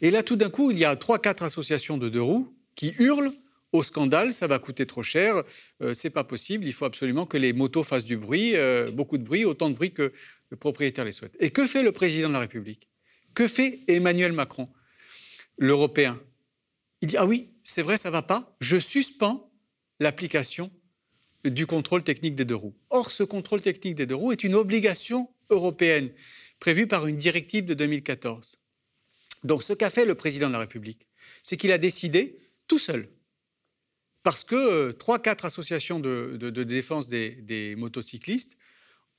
Et 0.00 0.12
là, 0.12 0.22
tout 0.22 0.36
d'un 0.36 0.48
coup, 0.48 0.70
il 0.70 0.78
y 0.78 0.84
a 0.84 0.94
trois, 0.94 1.18
quatre 1.18 1.42
associations 1.42 1.98
de 1.98 2.08
deux 2.08 2.22
roues 2.22 2.54
qui 2.76 2.94
hurlent 3.00 3.32
au 3.72 3.82
scandale, 3.82 4.32
ça 4.32 4.46
va 4.46 4.60
coûter 4.60 4.86
trop 4.86 5.02
cher, 5.02 5.42
euh, 5.82 5.92
c'est 5.92 6.10
pas 6.10 6.24
possible, 6.24 6.66
il 6.66 6.72
faut 6.72 6.84
absolument 6.84 7.26
que 7.26 7.36
les 7.36 7.52
motos 7.52 7.82
fassent 7.82 8.04
du 8.04 8.16
bruit, 8.16 8.54
beaucoup 8.92 9.18
de 9.18 9.24
bruit, 9.24 9.44
autant 9.44 9.70
de 9.70 9.74
bruit 9.74 9.92
que 9.92 10.12
le 10.50 10.56
propriétaire 10.56 11.04
les 11.04 11.12
souhaite. 11.12 11.36
Et 11.40 11.50
que 11.50 11.66
fait 11.66 11.82
le 11.82 11.90
président 11.90 12.28
de 12.28 12.34
la 12.34 12.40
République? 12.40 12.89
Que 13.34 13.48
fait 13.48 13.80
Emmanuel 13.88 14.32
Macron, 14.32 14.68
l'Européen? 15.58 16.20
Il 17.00 17.08
dit 17.08 17.16
Ah 17.16 17.26
oui, 17.26 17.50
c'est 17.62 17.82
vrai, 17.82 17.96
ça 17.96 18.08
ne 18.08 18.12
va 18.12 18.22
pas, 18.22 18.56
je 18.60 18.78
suspends 18.78 19.50
l'application 20.00 20.70
du 21.44 21.66
contrôle 21.66 22.02
technique 22.02 22.34
des 22.34 22.44
deux 22.44 22.54
roues. 22.54 22.74
Or, 22.90 23.10
ce 23.10 23.22
contrôle 23.22 23.60
technique 23.60 23.94
des 23.94 24.06
deux 24.06 24.14
roues 24.14 24.32
est 24.32 24.44
une 24.44 24.54
obligation 24.54 25.30
européenne 25.48 26.10
prévue 26.58 26.86
par 26.86 27.06
une 27.06 27.16
directive 27.16 27.64
de 27.64 27.74
2014. 27.74 28.56
Donc, 29.44 29.62
ce 29.62 29.72
qu'a 29.72 29.90
fait 29.90 30.04
le 30.04 30.14
président 30.14 30.48
de 30.48 30.52
la 30.52 30.58
République, 30.60 31.06
c'est 31.42 31.56
qu'il 31.56 31.72
a 31.72 31.78
décidé 31.78 32.38
tout 32.66 32.78
seul, 32.78 33.08
parce 34.22 34.44
que 34.44 34.54
euh, 34.54 34.92
trois, 34.92 35.18
quatre 35.18 35.46
associations 35.46 35.98
de, 35.98 36.36
défense 36.62 37.08
des, 37.08 37.74
motocyclistes 37.76 38.58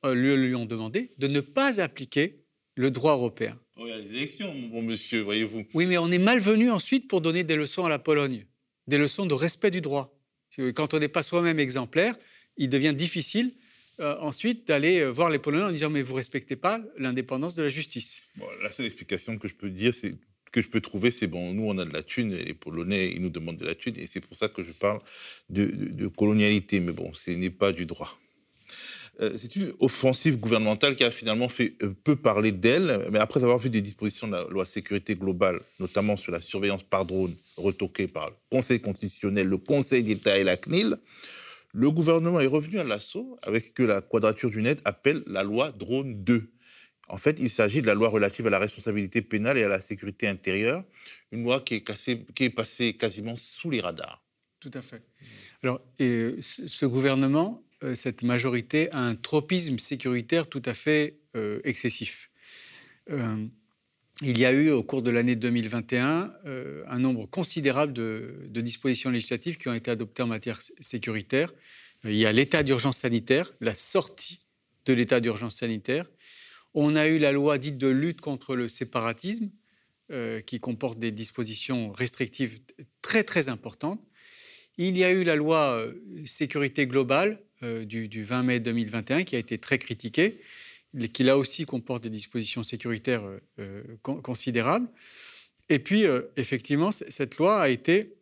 euh, 0.06 0.13
lui 0.13 0.56
ont 0.56 0.65
demandé 0.65 1.12
de 1.17 1.28
ne 1.28 1.39
pas 1.39 1.82
appliquer 1.82 2.40
le 2.75 2.91
droit 2.91 3.13
européen. 3.13 3.60
Oh, 3.77 3.84
il 3.86 3.89
y 3.89 3.93
a 3.93 4.01
des 4.01 4.15
élections, 4.15 4.53
mon 4.53 4.67
bon 4.67 4.81
monsieur, 4.81 5.21
voyez-vous. 5.21 5.65
Oui, 5.73 5.86
mais 5.86 5.97
on 5.97 6.12
est 6.12 6.19
malvenu 6.19 6.69
ensuite 6.69 7.07
pour 7.07 7.21
donner 7.21 7.43
des 7.43 7.55
leçons 7.55 7.86
à 7.86 7.89
la 7.89 7.99
Pologne, 7.99 8.45
des 8.88 8.97
leçons 8.97 9.25
de 9.25 9.34
respect 9.34 9.71
du 9.71 9.81
droit. 9.81 10.17
Quand 10.75 10.93
on 10.93 10.99
n'est 10.99 11.07
pas 11.07 11.23
soi-même 11.23 11.60
exemplaire, 11.60 12.15
il 12.57 12.69
devient 12.69 12.93
difficile 12.93 13.53
euh, 13.99 14.17
ensuite 14.19 14.67
d'aller 14.67 14.99
euh, 14.99 15.10
voir 15.10 15.29
les 15.29 15.39
Polonais 15.39 15.65
en 15.65 15.71
disant 15.71 15.89
mais 15.89 16.01
vous 16.01 16.15
respectez 16.15 16.55
pas 16.55 16.81
l'indépendance 16.97 17.55
de 17.55 17.63
la 17.63 17.69
justice. 17.69 18.23
la 18.62 18.71
seule 18.71 18.86
explication 18.86 19.38
que 19.38 19.47
je 19.47 19.55
peux 19.55 19.69
dire, 19.69 19.93
c'est 19.93 20.15
que 20.51 20.62
je 20.62 20.69
peux 20.69 20.81
trouver, 20.81 21.12
c'est 21.12 21.27
bon, 21.27 21.53
nous 21.53 21.63
on 21.63 21.77
a 21.77 21.86
de 21.86 21.93
la 21.93 22.03
thune, 22.03 22.34
et 22.34 22.43
les 22.43 22.53
Polonais 22.53 23.12
ils 23.12 23.21
nous 23.21 23.29
demandent 23.29 23.57
de 23.57 23.65
la 23.65 23.75
thune, 23.75 23.95
et 23.97 24.05
c'est 24.05 24.19
pour 24.19 24.36
ça 24.36 24.49
que 24.49 24.63
je 24.63 24.71
parle 24.71 25.01
de 25.49 26.07
colonialité. 26.07 26.79
Mais 26.79 26.91
bon, 26.91 27.13
ce 27.13 27.31
n'est 27.31 27.49
pas 27.49 27.71
du 27.71 27.86
droit. 27.86 28.20
Euh, 29.19 29.32
c'est 29.36 29.56
une 29.56 29.74
offensive 29.80 30.39
gouvernementale 30.39 30.95
qui 30.95 31.04
a 31.04 31.12
finalement 31.12 31.50
fait 31.50 31.76
euh, 31.84 31.93
peu 32.04 32.15
parler 32.15 32.52
d'elle, 32.52 33.08
mais 33.12 33.19
après 33.19 33.43
avoir 33.43 33.58
vu 33.58 33.69
des 33.69 33.82
dispositions 33.82 34.28
de 34.28 34.34
la 34.34 34.43
loi 34.45 34.65
sécurité 34.65 35.15
globale, 35.15 35.60
notamment 35.80 36.15
sur 36.15 36.32
la 36.32 36.39
surveillance 36.39 36.84
par 36.84 37.06
drone 37.06 37.36
retoquée 37.58 38.08
par 38.08 38.30
le 38.30 38.36
Conseil 38.50 38.80
constitutionnel, 38.80 39.47
le 39.47 39.58
Conseil 39.58 40.04
d'État 40.04 40.38
et 40.38 40.43
la 40.43 40.56
CNIL, 40.56 40.97
le 41.74 41.91
gouvernement 41.91 42.39
est 42.39 42.47
revenu 42.47 42.80
à 42.80 42.84
l'assaut 42.84 43.38
avec 43.43 43.65
ce 43.65 43.71
que 43.71 43.84
la 43.84 44.02
quadrature 44.02 44.50
du 44.50 44.62
net 44.62 44.80
appelle 44.86 45.24
la 45.28 45.43
loi 45.43 45.71
drone 45.71 46.24
2. 46.24 46.52
En 47.08 47.17
fait, 47.17 47.38
il 47.39 47.50
s'agit 47.50 47.82
de 47.82 47.88
la 47.88 47.93
loi 47.93 48.10
relative 48.10 48.47
à 48.47 48.50
la 48.50 48.60
responsabilité 48.60 49.21
pénale 49.21 49.58
et 49.58 49.63
à 49.63 49.67
la 49.67 49.82
sécurité 49.82 50.30
intérieure, 50.30 50.84
une 51.32 51.43
loi 51.43 51.60
qui 51.60 51.76
est, 51.76 52.50
passée 52.50 52.93
quasiment 52.93 53.36
sous 53.36 53.69
les 53.69 53.82
radars. 53.82 54.24
Tout 54.62 54.71
à 54.74 54.82
fait. 54.82 55.02
Alors, 55.62 55.82
ce 56.00 56.86
gouvernement 56.86 57.63
cette 57.96 58.24
majorité 58.24 58.91
a 58.91 59.00
un 59.00 59.15
tropisme 59.15 59.80
sécuritaire 59.80 60.48
tout 60.48 60.62
à 60.65 60.74
fait 60.74 61.17
euh, 61.36 61.60
excessif. 61.63 62.30
Euh, 63.10 63.46
il 64.22 64.38
y 64.38 64.46
a 64.46 64.52
eu 64.52 64.70
au 64.70 64.84
cours 64.84 65.02
de 65.02 65.10
l'année 65.10 65.36
2021 65.36 66.32
un 66.86 67.00
nombre 67.00 67.26
considérable 67.26 67.91
de, 67.91 68.48
dispositions 68.50 69.10
législatives 69.10 69.58
qui 69.58 69.67
ont 69.67 69.74
été 69.74 69.89
adoptées 69.89 70.22
en 70.22 70.28
matière 70.28 70.60
sécuritaire. 70.80 71.52
Il 72.04 72.13
y 72.13 72.28
a 72.28 72.32
l'état 72.32 72.62
d'urgence 72.62 72.98
sanitaire, 72.98 73.52
la 73.62 73.74
sortie 73.74 74.41
de 74.86 74.94
l'état 74.94 75.22
d'urgence 75.22 75.56
sanitaire. 75.56 76.06
On 76.76 76.96
a 76.96 77.08
eu 77.08 77.17
la 77.17 77.32
loi 77.32 77.58
dite 77.58 77.80
de 77.80 77.88
lutte 77.88 78.22
contre 78.22 78.56
le 78.56 78.70
séparatisme, 78.70 79.50
qui 80.46 80.60
comporte 80.60 81.00
des 81.00 81.12
dispositions 81.12 81.91
restrictives 81.91 82.60
très 83.02 83.24
très 83.24 83.50
importantes. 83.50 84.06
Il 84.78 84.98
y 85.00 85.04
a 85.04 85.10
eu 85.10 85.24
la 85.24 85.36
loi 85.36 85.84
sécurité 86.26 86.86
globale, 86.86 87.41
euh, 87.63 87.86
du, 87.86 88.24
20 88.24 88.41
mai 88.41 88.60
2021 88.60 89.24
qui 89.24 89.36
a 89.36 89.39
été 89.39 89.60
très 89.60 89.78
critiqué, 89.78 90.41
qui 91.13 91.24
là 91.24 91.38
aussi 91.38 91.65
comporte 91.65 92.02
des 92.02 92.10
dispositions 92.10 92.63
sécuritaires 92.63 93.24
euh, 93.24 93.39
euh, 93.60 93.84
considérables. 94.02 94.88
Et 95.69 95.78
puis, 95.78 96.04
effectivement, 96.36 96.91
cette 96.91 97.38
loi 97.38 97.62
a 97.62 97.69
été 97.69 98.15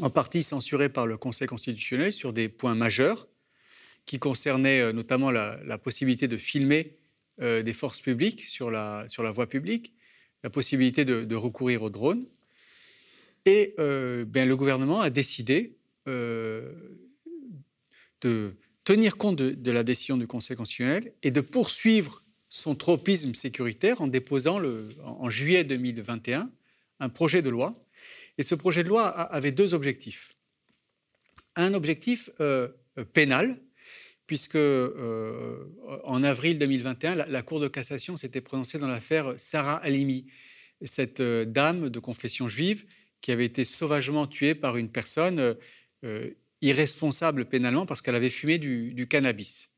en 0.00 0.10
partie 0.10 0.42
censurée 0.42 0.88
par 0.88 1.06
le 1.06 1.16
Conseil 1.16 1.46
constitutionnel 1.46 2.10
sur 2.10 2.32
des 2.32 2.48
points 2.48 2.74
majeurs 2.74 3.28
qui 4.06 4.18
concernaient 4.18 4.92
notamment 4.92 5.30
la, 5.30 5.78
possibilité 5.78 6.26
de 6.26 6.36
filmer 6.36 6.96
des 7.38 7.72
forces 7.72 8.00
publiques 8.00 8.40
sur 8.40 8.72
la, 8.72 9.04
sur 9.06 9.22
la 9.22 9.30
voie 9.30 9.46
publique, 9.46 9.94
la 10.42 10.50
possibilité 10.50 11.04
de, 11.04 11.36
recourir 11.36 11.84
aux 11.84 11.90
drones. 11.90 12.26
Et 13.44 13.76
bien, 14.26 14.44
le 14.44 14.56
gouvernement 14.56 15.00
a 15.00 15.10
décidé 15.10 15.76
de 18.22 18.56
tenir 18.84 19.16
compte 19.16 19.36
de, 19.36 19.70
la 19.70 19.82
décision 19.82 20.16
du 20.16 20.26
Conseil 20.26 20.56
constitutionnel 20.56 21.12
et 21.22 21.30
de 21.30 21.40
poursuivre 21.40 22.24
son 22.48 22.74
tropisme 22.74 23.34
sécuritaire 23.34 24.00
en 24.00 24.06
déposant 24.06 24.62
en 25.04 25.28
juillet 25.28 25.64
2021 25.64 26.50
un 27.00 27.08
projet 27.08 27.42
de 27.42 27.50
loi. 27.50 27.74
Et 28.38 28.42
ce 28.42 28.54
projet 28.54 28.82
de 28.82 28.88
loi 28.88 29.08
avait 29.08 29.50
deux 29.52 29.74
objectifs. 29.74 30.36
Un 31.56 31.74
objectif 31.74 32.30
euh, 32.40 32.68
pénal, 33.12 33.60
puisque 34.26 34.56
euh, 34.56 35.64
en 36.04 36.22
avril 36.22 36.58
2021, 36.58 37.26
la, 37.26 37.42
Cour 37.42 37.60
de 37.60 37.68
cassation 37.68 38.16
s'était 38.16 38.40
prononcée 38.40 38.78
dans 38.78 38.88
l'affaire 38.88 39.34
Sarah 39.36 39.76
Halimi, 39.76 40.26
cette 40.82 41.20
euh, 41.20 41.44
dame 41.44 41.90
de 41.90 41.98
confession 41.98 42.48
juive 42.48 42.86
qui 43.20 43.32
avait 43.32 43.44
été 43.46 43.64
sauvagement 43.64 44.26
tuée 44.26 44.54
par 44.54 44.76
une 44.76 44.88
personne 44.88 45.56
irresponsable 46.62 47.44
pénalement 47.44 47.86
parce 47.86 48.02
qu'elle 48.02 48.14
avait 48.14 48.30
fumé 48.30 48.58
du, 48.58 49.06
cannabis. 49.08 49.70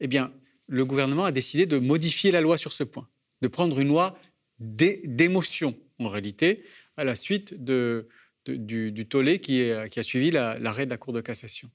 Eh 0.00 0.06
bien, 0.06 0.32
le 0.66 0.84
gouvernement 0.84 1.24
a 1.24 1.32
décidé 1.32 1.66
de 1.66 1.78
modifier 1.78 2.30
la 2.30 2.40
loi 2.40 2.56
sur 2.56 2.72
ce 2.72 2.84
point, 2.84 3.08
de 3.42 3.48
prendre 3.48 3.78
une 3.80 3.88
loi 3.88 4.18
d'émotion, 4.58 5.76
en 5.98 6.08
réalité, 6.08 6.64
à 6.96 7.04
la 7.04 7.16
suite 7.16 7.54
du, 7.62 9.06
tollé 9.08 9.40
qui, 9.40 9.62
a 9.70 10.02
suivi 10.02 10.30
l'arrêt 10.30 10.84
de 10.84 10.90
la 10.90 10.96
Cour 10.96 11.12
de 11.12 11.20
cassation. 11.20 11.70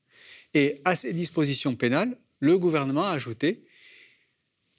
Et 0.53 0.81
à 0.85 0.95
ces 0.95 1.13
dispositions 1.13 1.75
pénales, 1.75 2.17
le 2.39 2.57
gouvernement 2.57 3.05
a 3.05 3.11
ajouté 3.11 3.65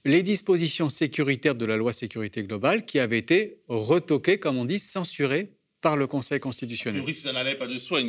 les 0.05 0.23
dispositions 0.23 0.89
sécuritaires 0.89 1.57
de 1.57 1.67
la 1.67 1.77
loi 1.77 1.93
sécurité 1.93 2.45
globale 2.45 2.87
qui 2.87 3.01
avaient 3.01 3.19
été 3.19 3.61
retoquées, 3.67 4.39
comme 4.39 4.57
on 4.57 4.65
dit, 4.65 4.79
censurées 4.79 5.56
par 5.87 5.97
le 5.97 6.09
Conseil 6.09 6.41
constitutionnel. 6.41 7.05
ça 7.15 7.33
n'allait 7.33 7.55
pas 7.55 7.69
de 7.69 7.79
soi, 7.79 8.01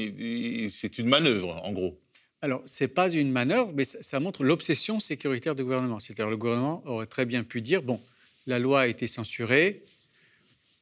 c'est 0.72 0.98
une 0.98 1.06
manœuvre, 1.06 1.62
en 1.64 1.72
gros. 1.74 2.02
Alors, 2.42 2.64
ce 2.66 2.84
n'est 2.84 2.88
pas 2.88 3.08
une 3.12 3.32
manœuvre, 3.32 3.72
mais 3.76 3.84
ça, 3.86 4.20
montre 4.20 4.44
l'obsession 4.44 5.00
sécuritaire 5.00 5.54
du 5.54 5.64
gouvernement. 5.64 6.00
C'est-à-dire, 6.00 6.28
le 6.28 6.38
gouvernement 6.38 6.82
aurait 6.88 7.06
très 7.06 7.28
bien 7.28 7.44
pu 7.44 7.62
dire 7.62 7.84
bon, 7.84 8.02
la 8.48 8.58
loi 8.58 8.82
a 8.82 8.88
été 8.88 9.06
censurée, 9.06 9.84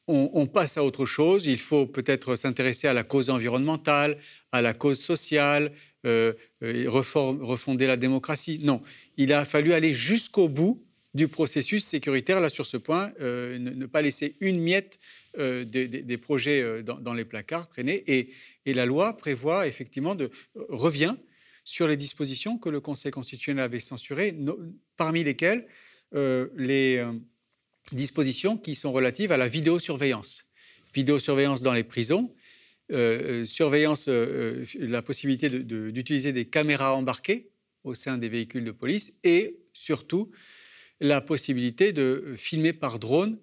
on, 0.07 0.45
passe 0.45 0.77
à 0.77 0.85
autre 0.85 1.05
chose, 1.05 1.47
il 1.47 1.59
faut 1.59 1.85
peut-être 1.85 2.37
s'intéresser 2.37 2.87
à 2.87 2.93
la 2.93 3.03
cause 3.03 3.29
environnementale, 3.29 4.17
à 4.53 4.61
la 4.61 4.73
cause 4.73 4.99
sociale, 4.99 5.73
euh, 6.05 6.31
euh 6.63 6.85
refonder 6.87 7.87
la 7.87 7.97
démocratie. 7.97 8.59
Non, 8.63 8.81
il 9.17 9.33
a 9.33 9.43
fallu 9.43 9.73
aller 9.73 9.93
jusqu'au 9.93 10.47
bout 10.47 10.81
du 11.13 11.27
processus 11.27 11.83
sécuritaire, 11.83 12.39
là, 12.39 12.47
sur 12.47 12.65
ce 12.65 12.77
point, 12.77 13.11
euh, 13.19 13.57
ne, 13.57 13.85
pas 13.85 14.01
laisser 14.01 14.35
une 14.39 14.61
miette 14.61 14.97
euh, 15.37 15.65
des, 15.65 16.17
projets 16.17 16.83
dans, 16.83 17.13
les 17.13 17.25
placards 17.25 17.67
traîner. 17.67 18.03
Et, 18.07 18.73
la 18.73 18.85
loi 18.85 19.17
prévoit 19.17 19.67
effectivement, 19.67 20.15
de, 20.15 20.29
revient 20.55 21.15
sur 21.63 21.87
les 21.87 21.97
dispositions 21.97 22.57
que 22.57 22.69
le 22.69 22.79
Conseil 22.79 23.11
constitutionnel 23.11 23.65
avait 23.65 23.79
censurées, 23.79 24.37
parmi 24.97 25.23
lesquelles 25.23 25.67
les 26.13 27.03
dispositions 27.91 28.57
qui 28.57 28.75
sont 28.75 28.91
relatives 28.91 29.31
à 29.31 29.37
la 29.37 29.47
vidéosurveillance. 29.47 30.49
Vidéosurveillance 30.93 31.61
dans 31.61 31.73
les 31.73 31.83
prisons, 31.83 32.33
euh, 32.91 33.41
euh, 33.41 33.45
surveillance, 33.45 34.05
euh, 34.09 34.63
la 34.77 35.01
possibilité 35.01 35.49
d'utiliser 35.49 36.33
des 36.33 36.45
caméras 36.45 36.95
embarquées 36.95 37.49
au 37.83 37.95
sein 37.95 38.17
des 38.17 38.29
véhicules 38.29 38.63
de 38.63 38.71
police 38.71 39.17
et 39.23 39.57
surtout 39.73 40.31
la 40.99 41.19
possibilité 41.19 41.93
de 41.93 42.35
filmer 42.37 42.73
par 42.73 42.99
drone 42.99 43.39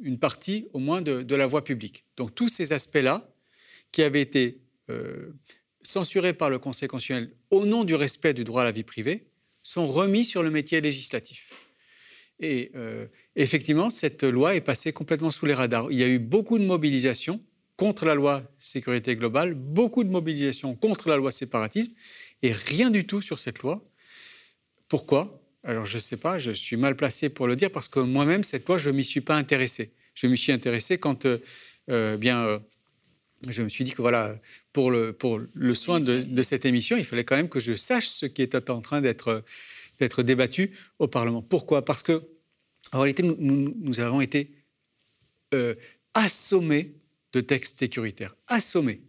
une 0.00 0.18
partie 0.18 0.68
au 0.72 0.78
moins 0.78 1.02
de, 1.02 1.34
la 1.34 1.46
voie 1.46 1.64
publique. 1.64 2.04
Donc 2.16 2.34
tous 2.34 2.48
ces 2.48 2.72
aspects-là 2.72 3.28
qui 3.92 4.02
avaient 4.02 4.20
été 4.20 4.60
censurés 5.82 6.32
par 6.32 6.50
le 6.50 6.58
Conseil 6.58 6.88
constitutionnel 6.88 7.30
au 7.50 7.64
nom 7.64 7.84
du 7.84 7.94
respect 7.94 8.34
du 8.34 8.44
droit 8.44 8.62
à 8.62 8.64
la 8.64 8.72
vie 8.72 8.82
privée 8.82 9.26
sont 9.62 9.86
remis 9.86 10.24
sur 10.24 10.42
le 10.42 10.50
métier 10.50 10.80
législatif. 10.80 11.54
Et 12.40 12.70
euh, 12.74 13.06
effectivement, 13.34 13.90
cette 13.90 14.22
loi 14.22 14.54
est 14.54 14.60
passée 14.60 14.92
complètement 14.92 15.30
sous 15.30 15.46
les 15.46 15.54
radars. 15.54 15.90
Il 15.90 15.98
y 15.98 16.02
a 16.02 16.08
eu 16.08 16.18
beaucoup 16.18 16.58
de 16.58 16.64
mobilisations 16.64 17.42
contre 17.76 18.04
la 18.04 18.14
loi 18.14 18.42
sécurité 18.58 19.16
globale, 19.16 19.54
beaucoup 19.54 20.04
de 20.04 20.10
mobilisations 20.10 20.74
contre 20.74 21.08
la 21.08 21.16
loi 21.16 21.30
séparatisme, 21.30 21.92
et 22.42 22.52
rien 22.52 22.90
du 22.90 23.06
tout 23.06 23.22
sur 23.22 23.38
cette 23.38 23.60
loi. 23.60 23.82
Pourquoi? 24.88 25.42
Alors 25.66 25.84
je 25.84 25.96
ne 25.96 26.00
sais 26.00 26.16
pas, 26.16 26.38
je 26.38 26.52
suis 26.52 26.76
mal 26.76 26.96
placé 26.96 27.28
pour 27.28 27.48
le 27.48 27.56
dire, 27.56 27.72
parce 27.72 27.88
que 27.88 27.98
moi-même, 27.98 28.44
cette 28.44 28.68
loi, 28.68 28.78
je 28.78 28.88
ne 28.88 28.94
m'y 28.94 29.04
suis 29.04 29.20
pas 29.20 29.34
intéressé. 29.34 29.90
Je 30.14 30.28
m'y 30.28 30.38
suis 30.38 30.52
intéressé 30.52 30.96
quand, 30.96 31.26
euh, 31.26 31.38
euh, 31.90 32.16
bien, 32.16 32.62
je 33.48 33.62
me 33.62 33.68
suis 33.68 33.82
dit 33.82 33.90
que 33.90 34.00
voilà, 34.00 34.38
pour 34.72 34.92
le, 34.92 35.16
soin 35.74 35.98
de, 35.98 36.42
cette 36.44 36.64
émission, 36.64 36.96
il 36.96 37.04
fallait 37.04 37.24
quand 37.24 37.34
même 37.34 37.48
que 37.48 37.58
je 37.58 37.74
sache 37.74 38.06
ce 38.06 38.26
qui 38.26 38.42
était 38.42 38.70
en 38.70 38.80
train 38.80 39.00
d'être 39.00 39.42
débattu 40.22 40.70
au 41.00 41.08
Parlement. 41.08 41.42
Pourquoi? 41.42 41.84
Parce 41.84 42.04
que, 42.04 42.22
en 42.92 43.00
réalité, 43.00 43.24
nous, 43.24 44.00
avons 44.00 44.20
été 44.20 44.52
euh, 45.52 45.74
assommés 46.14 46.94
de 47.32 47.40
textes 47.40 47.80
sécuritaires, 47.80 48.36
assommés. 48.46 49.00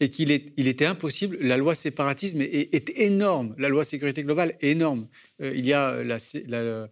Et 0.00 0.10
qu'il 0.10 0.30
il 0.56 0.66
était 0.66 0.86
impossible, 0.86 1.38
la 1.40 1.56
loi 1.56 1.74
séparatisme 1.74 2.40
est, 2.40 2.90
énorme, 2.98 3.54
la 3.58 3.68
loi 3.68 3.84
sécurité 3.84 4.24
globale 4.24 4.56
est 4.60 4.70
énorme. 4.70 5.08
Euh, 5.40 5.52
il 5.54 5.66
y 5.66 5.72
a 5.72 5.90
euh, 5.90 6.88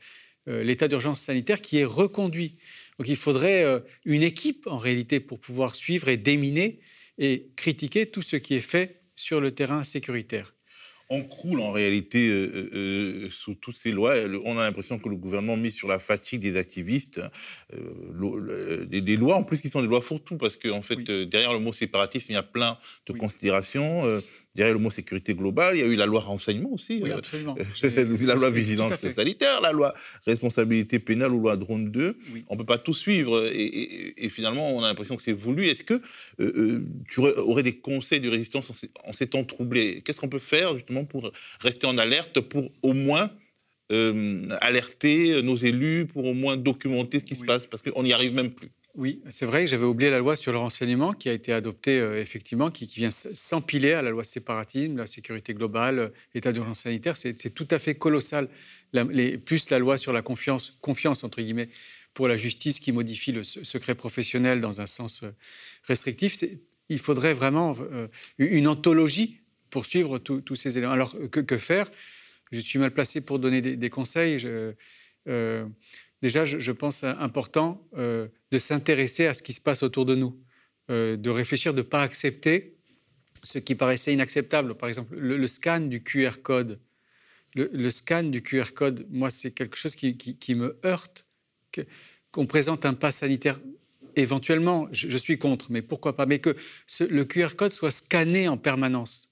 l'état 0.46 0.88
d'urgence 0.88 1.20
sanitaire 1.20 1.60
qui 1.60 1.78
est 1.78 1.84
reconduit. 1.84 2.58
Donc 2.98 3.08
il 3.08 3.16
faudrait 3.16 3.64
une 4.04 4.22
équipe 4.22 4.66
en 4.66 4.78
réalité 4.78 5.18
pour 5.18 5.40
pouvoir 5.40 5.74
suivre 5.74 6.08
et 6.08 6.16
déminer 6.16 6.80
et 7.18 7.50
critiquer 7.56 8.06
tout 8.06 8.22
ce 8.22 8.36
qui 8.36 8.54
est 8.54 8.60
fait 8.60 9.02
sur 9.16 9.40
le 9.40 9.52
terrain 9.52 9.82
sécuritaire 9.82 10.54
on 11.08 11.22
croule 11.22 11.60
en 11.60 11.72
réalité 11.72 12.28
euh, 12.28 12.50
euh, 12.54 12.70
euh, 12.74 13.28
sous 13.30 13.54
toutes 13.54 13.76
ces 13.76 13.92
lois. 13.92 14.14
On 14.44 14.58
a 14.58 14.62
l'impression 14.62 14.98
que 14.98 15.08
le 15.08 15.16
gouvernement 15.16 15.56
mise 15.56 15.74
sur 15.74 15.88
la 15.88 15.98
fatigue 15.98 16.40
des 16.40 16.56
activistes. 16.56 17.20
des, 17.70 19.16
lois 19.16 19.36
en 19.36 19.44
plus 19.44 19.60
qui 19.60 19.68
sont 19.68 19.82
des 19.82 19.88
lois 19.88 20.00
fourre-tout 20.00 20.36
parce 20.36 20.56
qu'en 20.56 20.78
en 20.78 20.82
fait, 20.82 21.02
derrière 21.04 21.52
le 21.52 21.58
mot 21.58 21.72
séparatisme, 21.72 22.26
il 22.30 22.34
y 22.34 22.36
a 22.36 22.42
plein 22.42 22.78
de 23.06 23.12
considérations 23.12 24.02
derrière 24.54 24.74
le 24.74 24.80
mot 24.80 24.90
sécurité 24.90 25.34
globale, 25.34 25.76
il 25.76 25.80
y 25.80 25.82
a 25.82 25.86
eu 25.86 25.96
la 25.96 26.06
loi 26.06 26.20
renseignement 26.20 26.72
aussi. 26.72 27.00
Oui, 27.02 27.10
absolument. 27.10 27.56
la 27.82 28.34
loi 28.34 28.50
vigilance 28.50 28.96
sanitaire, 28.96 29.60
la 29.60 29.72
loi 29.72 29.92
responsabilité 30.26 30.98
pénale 30.98 31.32
ou 31.32 31.40
loi 31.40 31.56
drone 31.56 31.90
2. 31.90 32.16
On 32.48 32.54
ne 32.54 32.58
peut 32.58 32.66
pas 32.66 32.78
tout 32.78 32.94
suivre 32.94 33.50
et, 33.52 34.28
finalement, 34.28 34.74
on 34.74 34.82
a 34.82 34.88
l'impression 34.88 35.16
que 35.16 35.22
c'est 35.22 35.32
voulu. 35.32 35.66
Est-ce 35.66 35.84
que 35.84 35.94
euh, 35.94 36.00
euh, 36.40 36.86
tu 37.08 37.20
aurais 37.20 37.62
des 37.62 37.78
conseils 37.78 38.20
de 38.20 38.28
résistance 38.28 38.70
en 39.04 39.12
ces, 39.12 39.26
temps 39.26 39.44
troublés? 39.44 40.02
Qu'est-ce 40.02 40.20
qu'on 40.20 40.28
peut 40.28 40.38
faire 40.38 40.74
justement 40.74 41.04
pour 41.04 41.30
rester 41.60 41.86
en 41.86 41.96
alerte, 41.96 42.40
pour 42.40 42.70
au 42.82 42.92
moins 42.92 43.30
euh, 43.90 44.46
alerter 44.60 45.42
nos 45.42 45.56
élus, 45.56 46.06
pour 46.06 46.24
au 46.24 46.34
moins 46.34 46.56
documenter 46.56 47.20
ce 47.20 47.24
qui 47.24 47.34
se 47.34 47.44
passe? 47.44 47.66
Parce 47.66 47.82
qu'on 47.82 48.02
n'y 48.02 48.12
arrive 48.12 48.34
même 48.34 48.50
plus. 48.50 48.70
Oui, 48.94 49.22
c'est 49.30 49.46
vrai, 49.46 49.66
j'avais 49.66 49.86
oublié 49.86 50.10
la 50.10 50.18
loi 50.18 50.36
sur 50.36 50.52
le 50.52 50.58
renseignement 50.58 51.14
qui 51.14 51.30
a 51.30 51.32
été 51.32 51.54
adoptée 51.54 51.98
euh, 51.98 52.20
effectivement, 52.20 52.70
qui, 52.70 52.84
vient 52.84 53.10
s'empiler 53.10 53.94
à 53.94 54.02
la 54.02 54.10
loi 54.10 54.22
séparatisme, 54.22 54.98
la 54.98 55.06
sécurité 55.06 55.54
globale, 55.54 55.98
euh, 55.98 56.08
l'état 56.34 56.52
d'urgence 56.52 56.80
sanitaire. 56.80 57.16
C'est 57.16 57.54
tout 57.54 57.66
à 57.70 57.78
fait 57.78 57.94
colossal. 57.94 58.50
plus 59.46 59.70
la 59.70 59.78
loi 59.78 59.96
sur 59.96 60.12
la 60.12 60.20
confiance, 60.20 60.76
confiance 60.82 61.24
entre 61.24 61.40
guillemets, 61.40 61.70
pour 62.12 62.28
la 62.28 62.36
justice 62.36 62.80
qui 62.80 62.92
modifie 62.92 63.32
le 63.32 63.44
secret 63.44 63.94
professionnel 63.94 64.60
dans 64.60 64.82
un 64.82 64.86
sens 64.86 65.22
euh, 65.22 65.30
restrictif. 65.84 66.44
Il 66.90 66.98
faudrait 66.98 67.32
vraiment 67.32 67.74
une 68.36 68.68
anthologie 68.68 69.38
pour 69.70 69.86
suivre 69.86 70.18
tous 70.18 70.54
ces 70.54 70.76
éléments. 70.76 70.92
Alors 70.92 71.16
que, 71.30 71.56
faire? 71.56 71.90
Je 72.50 72.60
suis 72.60 72.78
mal 72.78 72.90
placé 72.90 73.22
pour 73.22 73.38
donner 73.38 73.62
des, 73.62 73.88
conseils. 73.88 74.46
Déjà, 76.22 76.44
je, 76.44 76.72
pense 76.72 77.04
important 77.04 77.86
euh, 77.98 78.28
de 78.50 78.58
s'intéresser 78.58 79.26
à 79.26 79.34
ce 79.34 79.42
qui 79.42 79.52
se 79.52 79.60
passe 79.60 79.82
autour 79.82 80.06
de 80.06 80.14
nous, 80.14 80.40
euh, 80.90 81.16
de 81.16 81.30
réfléchir, 81.30 81.74
de 81.74 81.78
ne 81.78 81.82
pas 81.82 82.02
accepter 82.02 82.78
ce 83.42 83.58
qui 83.58 83.74
paraissait 83.74 84.14
inacceptable. 84.14 84.76
Par 84.76 84.88
exemple, 84.88 85.16
le, 85.16 85.46
scan 85.46 85.80
du 85.80 86.02
QR 86.02 86.40
code. 86.42 86.80
Le, 87.54 87.90
scan 87.90 88.22
du 88.22 88.40
QR 88.40 88.72
code, 88.74 89.06
moi, 89.10 89.28
c'est 89.28 89.50
quelque 89.50 89.76
chose 89.76 89.96
qui, 89.96 90.54
me 90.54 90.78
heurte. 90.84 91.26
Qu'on 92.30 92.46
présente 92.46 92.86
un 92.86 92.94
pass 92.94 93.16
sanitaire 93.16 93.58
éventuellement, 94.14 94.88
je, 94.92 95.16
suis 95.16 95.38
contre, 95.38 95.70
mais 95.70 95.82
pourquoi 95.82 96.16
pas? 96.16 96.26
Mais 96.26 96.38
que 96.38 96.56
le 97.00 97.24
QR 97.24 97.56
code 97.56 97.72
soit 97.72 97.90
scanné 97.90 98.46
en 98.48 98.56
permanence. 98.56 99.31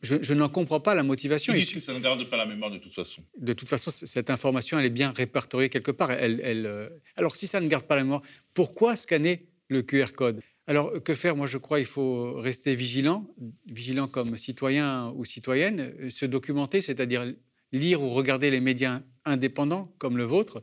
Je, 0.00 0.34
n'en 0.34 0.48
comprends 0.48 0.78
pas 0.78 0.94
la 0.94 1.02
motivation. 1.02 1.52
Ils 1.52 1.60
disent 1.60 1.74
que 1.74 1.80
ça 1.80 1.92
ne 1.92 1.98
garde 1.98 2.22
pas 2.30 2.36
la 2.36 2.46
mémoire 2.46 2.70
de 2.70 2.78
toute 2.78 2.94
façon. 2.94 3.22
De 3.36 3.52
toute 3.52 3.68
façon, 3.68 3.90
cette 3.90 4.30
information, 4.30 4.78
elle 4.78 4.86
est 4.86 4.90
bien 4.90 5.12
répertoriée 5.12 5.68
quelque 5.68 5.90
part. 5.90 6.12
Elle, 6.12 6.40
euh, 6.66 6.88
Alors, 7.16 7.34
si 7.34 7.48
ça 7.48 7.60
ne 7.60 7.66
garde 7.66 7.84
pas 7.84 7.96
la 7.96 8.04
mémoire, 8.04 8.22
pourquoi 8.54 8.94
scanner 8.94 9.48
le 9.68 9.82
QR 9.82 10.12
code? 10.14 10.40
Alors, 10.68 11.02
que 11.02 11.14
faire? 11.14 11.34
Moi, 11.34 11.48
je 11.48 11.58
crois 11.58 11.78
qu'il 11.78 11.86
faut 11.86 12.34
rester 12.34 12.76
vigilant, 12.76 13.28
vigilant 13.66 14.06
comme 14.06 14.36
citoyen 14.38 15.12
ou 15.16 15.24
citoyenne, 15.24 15.92
euh, 16.00 16.10
se 16.10 16.26
documenter, 16.26 16.80
c'est-à-dire 16.80 17.32
lire 17.72 18.00
ou 18.00 18.10
regarder 18.10 18.52
les 18.52 18.60
médias 18.60 19.00
indépendants 19.24 19.92
comme 19.98 20.16
le 20.16 20.24
vôtre. 20.24 20.62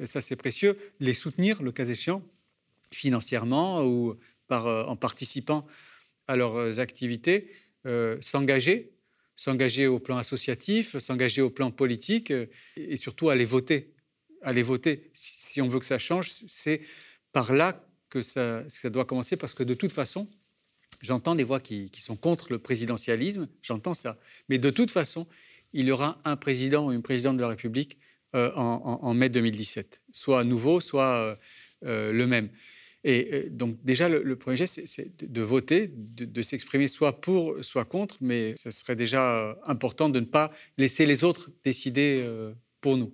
Euh, 0.00 0.06
ça, 0.06 0.20
c'est 0.20 0.36
précieux. 0.36 0.78
Les 1.00 1.14
soutenir, 1.14 1.62
le 1.62 1.72
cas 1.72 1.86
échéant, 1.86 2.22
financièrement 2.92 3.84
ou 3.84 4.14
par, 4.46 4.88
en 4.88 4.94
participant 4.94 5.66
à 6.28 6.36
leurs 6.36 6.78
activités. 6.78 7.50
Euh, 7.88 8.18
s'engager, 8.20 8.92
s'engager 9.34 9.86
au 9.86 9.98
plan 9.98 10.18
associatif, 10.18 10.98
s'engager 10.98 11.40
au 11.40 11.48
plan 11.48 11.70
politique 11.70 12.30
euh, 12.30 12.46
et 12.76 12.98
surtout 12.98 13.30
aller 13.30 13.46
voter. 13.46 13.94
Aller 14.42 14.62
voter. 14.62 15.10
Si 15.14 15.62
on 15.62 15.68
veut 15.68 15.80
que 15.80 15.86
ça 15.86 15.96
change, 15.96 16.28
c'est 16.28 16.82
par 17.32 17.54
là 17.54 17.82
que 18.10 18.20
ça, 18.20 18.64
doit 18.84 19.06
commencer 19.06 19.36
parce 19.38 19.54
que 19.54 19.62
de 19.62 19.72
toute 19.72 19.92
façon, 19.92 20.28
j'entends 21.00 21.34
des 21.34 21.44
voix 21.44 21.60
qui, 21.60 21.90
sont 21.96 22.16
contre 22.16 22.52
le 22.52 22.58
présidentialisme, 22.58 23.48
j'entends 23.62 23.94
ça. 23.94 24.18
Mais 24.50 24.58
de 24.58 24.68
toute 24.68 24.90
façon, 24.90 25.26
il 25.72 25.86
y 25.86 25.90
aura 25.90 26.20
un 26.24 26.36
président 26.36 26.88
ou 26.88 26.92
une 26.92 27.02
présidente 27.02 27.38
de 27.38 27.42
la 27.42 27.48
République 27.48 27.98
euh, 28.34 28.52
en, 28.54 29.14
mai 29.14 29.30
2017, 29.30 30.02
soit 30.12 30.44
nouveau, 30.44 30.80
soit 30.80 31.38
le 31.82 32.26
même. 32.26 32.50
Et 33.04 33.28
euh, 33.32 33.48
donc 33.50 33.76
déjà, 33.84 34.08
le, 34.08 34.36
premier 34.36 34.56
geste, 34.56 34.80
c'est 34.86 35.22
de 35.22 35.42
voter, 35.42 35.90
de, 35.94 36.42
s'exprimer 36.42 36.88
soit 36.88 37.20
pour, 37.20 37.56
soit 37.62 37.84
contre, 37.84 38.16
mais 38.20 38.54
ce 38.56 38.70
serait 38.70 38.96
déjà 38.96 39.38
euh, 39.38 39.54
important 39.66 40.08
de 40.08 40.20
ne 40.20 40.24
pas 40.24 40.50
laisser 40.76 41.06
les 41.06 41.24
autres 41.24 41.50
décider 41.64 42.22
euh, 42.24 42.52
pour 42.80 42.96
nous. 42.96 43.12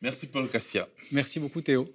Merci 0.00 0.26
Paul 0.26 0.48
Cassia. 0.48 0.88
Merci 1.12 1.40
beaucoup 1.40 1.60
Théo. 1.60 1.92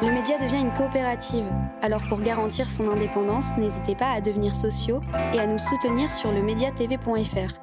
Le 0.00 0.10
média 0.12 0.36
devient 0.38 0.60
une 0.60 0.72
coopérative, 0.72 1.44
alors 1.80 2.02
pour 2.08 2.20
garantir 2.20 2.68
son 2.68 2.88
indépendance, 2.88 3.56
n'hésitez 3.56 3.94
pas 3.94 4.10
à 4.10 4.20
devenir 4.20 4.52
sociaux 4.56 5.00
et 5.32 5.38
à 5.38 5.46
nous 5.46 5.58
soutenir 5.58 6.10
sur 6.10 6.32
le 6.32 6.42
mediatv.fr. 6.42 7.60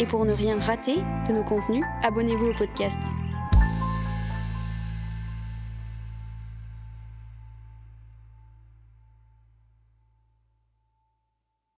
Et 0.00 0.06
pour 0.06 0.24
ne 0.24 0.32
rien 0.32 0.60
rater 0.60 0.96
de 1.26 1.32
nos 1.32 1.42
contenus, 1.42 1.84
abonnez-vous 2.04 2.46
au 2.46 2.54
podcast. 2.54 3.00